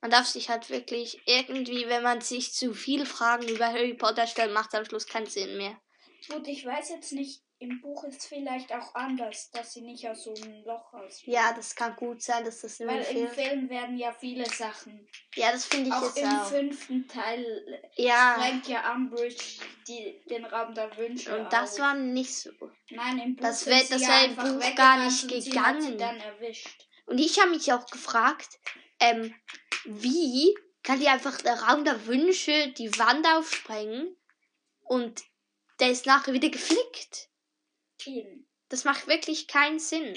Man 0.00 0.10
darf 0.10 0.26
sich 0.26 0.48
halt 0.48 0.70
wirklich 0.70 1.20
irgendwie, 1.26 1.88
wenn 1.88 2.02
man 2.02 2.22
sich 2.22 2.54
zu 2.54 2.72
viel 2.72 3.04
Fragen 3.04 3.48
über 3.48 3.66
Harry 3.66 3.94
Potter 3.94 4.26
stellt, 4.26 4.54
macht 4.54 4.72
es 4.72 4.78
am 4.78 4.84
Schluss 4.86 5.06
keinen 5.06 5.26
Sinn 5.26 5.58
mehr. 5.58 5.78
Gut, 6.30 6.48
ich 6.48 6.64
weiß 6.64 6.88
jetzt 6.90 7.12
nicht, 7.12 7.42
im 7.62 7.80
Buch 7.80 8.04
ist 8.04 8.26
vielleicht 8.26 8.72
auch 8.72 8.94
anders, 8.94 9.50
dass 9.52 9.72
sie 9.72 9.82
nicht 9.82 10.06
aus 10.08 10.24
so 10.24 10.34
einem 10.34 10.64
Loch 10.64 10.92
raus. 10.92 11.22
Ja, 11.24 11.52
das 11.54 11.74
kann 11.74 11.94
gut 11.96 12.20
sein, 12.22 12.44
dass 12.44 12.60
das 12.62 12.80
nur 12.80 12.88
Weil 12.90 13.02
im 13.16 13.28
Film. 13.28 13.70
Werden 13.70 13.96
ja 13.96 14.12
viele 14.12 14.44
Sachen. 14.46 15.08
Ja, 15.34 15.52
das 15.52 15.64
finde 15.66 15.88
ich 15.88 15.94
Auch 15.94 16.02
jetzt 16.02 16.18
im 16.18 16.28
auch. 16.28 16.46
fünften 16.46 17.06
Teil 17.08 17.80
Ja. 17.94 18.34
sprengt 18.36 18.66
ja 18.68 18.92
Umbridge 18.92 19.60
die, 19.86 20.22
den 20.28 20.44
Raum 20.44 20.74
der 20.74 20.96
Wünsche. 20.96 21.38
Und 21.38 21.52
das 21.52 21.74
auf. 21.74 21.78
war 21.80 21.94
nicht 21.94 22.34
so. 22.34 22.50
Nein, 22.90 23.18
im 23.20 23.36
Buch 23.36 23.44
das 23.44 23.66
wär- 23.66 23.84
das 23.88 24.02
ja 24.02 24.24
im 24.24 24.30
einfach 24.38 24.52
Buch 24.52 24.74
gar 24.74 25.04
nicht 25.04 25.28
gegangen. 25.28 25.80
sie 25.82 25.96
dann 25.96 26.16
erwischt. 26.20 26.88
Und 27.06 27.18
ich 27.18 27.38
habe 27.40 27.50
mich 27.50 27.72
auch 27.72 27.86
gefragt, 27.86 28.58
ähm, 29.00 29.34
wie 29.84 30.54
kann 30.82 30.98
die 31.00 31.08
einfach 31.08 31.40
der 31.42 31.60
Raum 31.62 31.84
der 31.84 32.06
Wünsche 32.06 32.72
die 32.72 32.96
Wand 32.98 33.26
aufsprengen 33.26 34.16
und 34.82 35.22
der 35.80 35.90
ist 35.90 36.06
nachher 36.06 36.32
wieder 36.32 36.48
geflickt? 36.48 37.28
Eben. 38.06 38.46
Das 38.68 38.84
macht 38.84 39.06
wirklich 39.06 39.48
keinen 39.48 39.78
Sinn. 39.78 40.16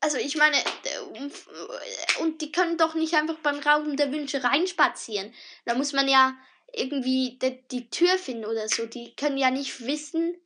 Also 0.00 0.18
ich 0.18 0.36
meine, 0.36 0.56
äh, 0.56 2.20
und 2.20 2.42
die 2.42 2.52
können 2.52 2.76
doch 2.76 2.94
nicht 2.94 3.14
einfach 3.14 3.38
beim 3.38 3.58
Raum 3.60 3.96
der 3.96 4.12
Wünsche 4.12 4.44
reinspazieren. 4.44 5.34
Da 5.64 5.74
muss 5.74 5.92
man 5.92 6.08
ja 6.08 6.36
irgendwie 6.74 7.38
die, 7.40 7.66
die 7.68 7.88
Tür 7.88 8.18
finden 8.18 8.44
oder 8.44 8.68
so. 8.68 8.86
Die 8.86 9.14
können 9.16 9.38
ja 9.38 9.50
nicht 9.50 9.86
wissen. 9.86 10.36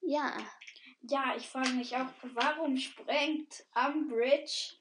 Ja. 0.00 0.36
Ja, 1.02 1.34
ich 1.36 1.48
frage 1.48 1.70
mich 1.70 1.96
auch, 1.96 2.06
warum 2.22 2.76
sprengt 2.76 3.64
Umbridge 3.74 4.76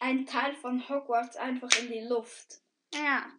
ein 0.00 0.26
Teil 0.26 0.54
von 0.54 0.88
Hogwarts 0.88 1.36
einfach 1.36 1.70
in 1.78 1.90
die 1.90 2.00
Luft? 2.00 2.60
Ja. 2.94 3.30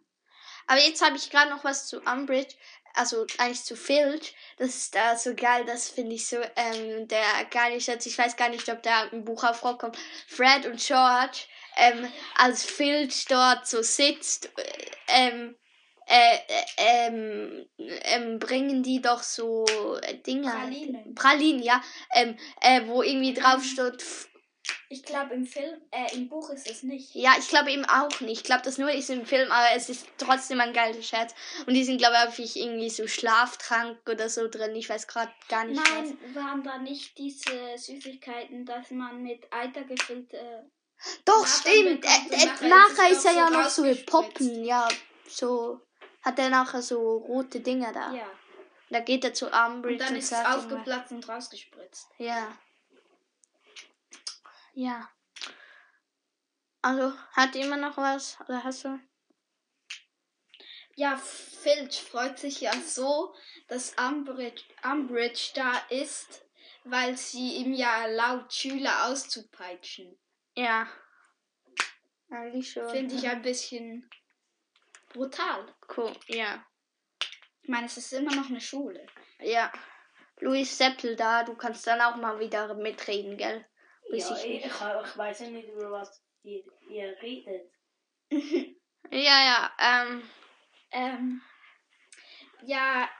Aber 0.66 0.80
jetzt 0.80 1.04
habe 1.04 1.16
ich 1.16 1.30
gerade 1.30 1.50
noch 1.50 1.64
was 1.64 1.86
zu 1.88 2.00
Umbridge, 2.00 2.54
also 2.94 3.26
eigentlich 3.38 3.64
zu 3.64 3.76
Filch. 3.76 4.34
Das 4.58 4.68
ist 4.68 4.94
da 4.94 5.16
so 5.16 5.34
geil, 5.34 5.64
das 5.66 5.88
finde 5.88 6.14
ich 6.14 6.26
so, 6.26 6.36
ähm, 6.56 7.08
der 7.08 7.24
geile 7.50 7.80
Schatz, 7.80 8.06
ich 8.06 8.18
weiß 8.18 8.36
gar 8.36 8.48
nicht, 8.48 8.68
ob 8.68 8.82
der 8.82 9.12
im 9.12 9.24
Buch 9.24 9.42
vorkommt. 9.54 9.96
Fred 10.26 10.66
und 10.66 10.78
George, 10.78 11.44
ähm, 11.76 12.06
als 12.36 12.64
Filch 12.64 13.26
dort 13.26 13.66
so 13.66 13.82
sitzt, 13.82 14.50
äh, 14.56 15.28
ähm, 15.28 15.56
äh, 16.06 16.34
äh, 16.34 17.06
ähm, 17.06 17.66
ähm, 17.78 18.38
bringen 18.38 18.82
die 18.82 19.00
doch 19.00 19.22
so 19.22 19.64
Dinger. 20.26 20.50
Pralinen. 20.50 21.14
Pralinen, 21.14 21.62
ja. 21.62 21.82
Ähm, 22.14 22.36
äh, 22.60 22.82
wo 22.86 23.02
irgendwie 23.02 23.34
drauf 23.34 23.62
steht, 23.64 24.04
Ich 24.92 25.04
glaube, 25.04 25.32
im 25.32 25.46
Film, 25.46 25.80
äh, 25.90 26.14
im 26.14 26.28
Buch 26.28 26.50
ist 26.50 26.68
es 26.70 26.82
nicht. 26.82 27.14
Ja, 27.14 27.32
ich 27.38 27.48
glaube 27.48 27.70
eben 27.70 27.86
auch 27.86 28.20
nicht. 28.20 28.42
Ich 28.42 28.44
glaube, 28.44 28.60
das 28.62 28.76
nur 28.76 28.90
ist 28.90 29.08
im 29.08 29.24
Film, 29.24 29.50
aber 29.50 29.74
es 29.74 29.88
ist 29.88 30.06
trotzdem 30.18 30.60
ein 30.60 30.74
geiler 30.74 31.02
Scherz. 31.02 31.34
Und 31.66 31.72
die 31.72 31.82
sind, 31.82 31.96
glaube 31.96 32.30
ich, 32.36 32.56
irgendwie 32.56 32.90
so 32.90 33.06
Schlaftrank 33.06 33.98
oder 34.06 34.28
so 34.28 34.48
drin. 34.48 34.76
Ich 34.76 34.90
weiß 34.90 35.06
gerade 35.06 35.32
gar 35.48 35.64
nicht 35.64 35.80
Nein, 35.82 36.18
waren 36.34 36.62
da 36.62 36.76
nicht 36.76 37.16
diese 37.16 37.78
Süßigkeiten, 37.78 38.66
dass 38.66 38.90
man 38.90 39.22
mit 39.22 39.50
Eiter 39.50 39.84
gefüllte. 39.84 40.70
was. 40.98 41.24
Doch, 41.24 41.46
stimmt. 41.46 42.02
bekommt 42.02 42.30
Äh, 42.30 42.34
und 42.34 42.42
äh, 42.42 42.46
nachher 42.46 42.68
nachher 42.68 43.10
ist 43.10 43.18
ist 43.18 43.24
er 43.24 43.32
ja 43.32 43.48
so 43.70 43.84
noch 43.84 43.96
so. 43.96 44.04
Poppen. 44.04 44.64
Ja, 44.66 44.88
so. 45.26 45.80
Hat 46.20 46.38
er 46.38 46.50
nachher 46.50 46.82
so 46.82 47.16
rote 47.16 47.60
Dinger 47.60 47.92
da. 47.94 48.12
Ja. 48.12 48.30
Da 48.90 49.00
geht 49.00 49.24
er 49.24 49.32
zu 49.32 49.46
Umbridge 49.46 50.04
Und 50.04 50.10
dann 50.10 50.16
ist 50.16 50.32
es 50.32 50.44
aufgeplatzt 50.44 51.12
und 51.12 51.26
rausgespritzt. 51.26 52.10
Ja. 52.18 52.52
Ja. 54.74 55.10
Also, 56.82 57.12
hat 57.32 57.54
immer 57.54 57.76
noch 57.76 57.96
was? 57.96 58.38
Oder 58.40 58.64
hast 58.64 58.84
du? 58.84 58.98
Ja, 60.96 61.16
Filch 61.16 62.02
freut 62.02 62.38
sich 62.38 62.60
ja 62.60 62.72
so, 62.72 63.34
dass 63.68 63.94
Umbridge, 63.98 64.62
Umbridge 64.84 65.52
da 65.54 65.78
ist, 65.88 66.44
weil 66.84 67.16
sie 67.16 67.56
ihm 67.56 67.72
ja 67.72 68.02
erlaubt, 68.02 68.52
Schüler 68.52 69.06
auszupeitschen. 69.06 70.18
Ja. 70.56 70.88
Eigentlich 72.30 72.72
schon. 72.72 72.88
Finde 72.88 73.14
ich 73.14 73.28
ein 73.28 73.42
bisschen 73.42 74.10
brutal. 75.12 75.66
cool. 75.96 76.12
Ja. 76.26 76.66
Ich 77.62 77.68
meine, 77.68 77.86
es 77.86 77.96
ist 77.96 78.12
immer 78.12 78.34
noch 78.34 78.48
eine 78.48 78.60
Schule. 78.60 79.06
Ja. 79.38 79.70
Luis 80.40 80.76
Seppel 80.76 81.14
da, 81.14 81.44
du 81.44 81.54
kannst 81.54 81.86
dann 81.86 82.00
auch 82.00 82.16
mal 82.16 82.40
wieder 82.40 82.74
mitreden, 82.74 83.36
gell? 83.36 83.64
Weiß 84.10 84.28
Ja, 84.30 84.36
ich 84.36 84.44
ich, 84.44 84.50
nicht. 84.50 84.66
ich, 84.66 84.72
ich 84.72 85.16
weiß 85.16 85.40
ja 85.40 85.46
nicht, 85.50 85.68
über 85.68 85.90
was 85.90 86.22
ihr, 86.42 86.62
ihr 86.90 87.16
redet. 87.22 87.70
Ja, 89.10 89.18
ja, 89.44 89.72
ähm, 89.78 90.22
Ähm, 90.92 91.42
ja, 92.64 93.10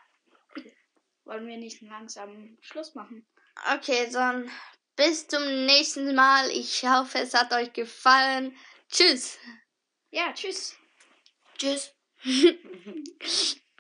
wollen 1.25 1.47
wir 1.47 1.59
nicht 1.59 1.83
langsam 1.83 2.57
Schluss 2.63 2.95
machen? 2.95 3.27
okay, 3.75 4.09
dann 4.11 4.51
bis 4.97 5.27
zum 5.27 5.43
nächsten 5.67 6.15
Mal. 6.15 6.51
Ich 6.51 6.85
hoffe, 6.85 7.19
es 7.19 7.35
hat 7.35 7.53
euch 7.53 7.73
gefallen. 7.75 8.57
Tschüss. 8.91 9.39
Ja, 10.11 10.33
tschüss. 10.33 10.77
Tschüss. 11.59 11.95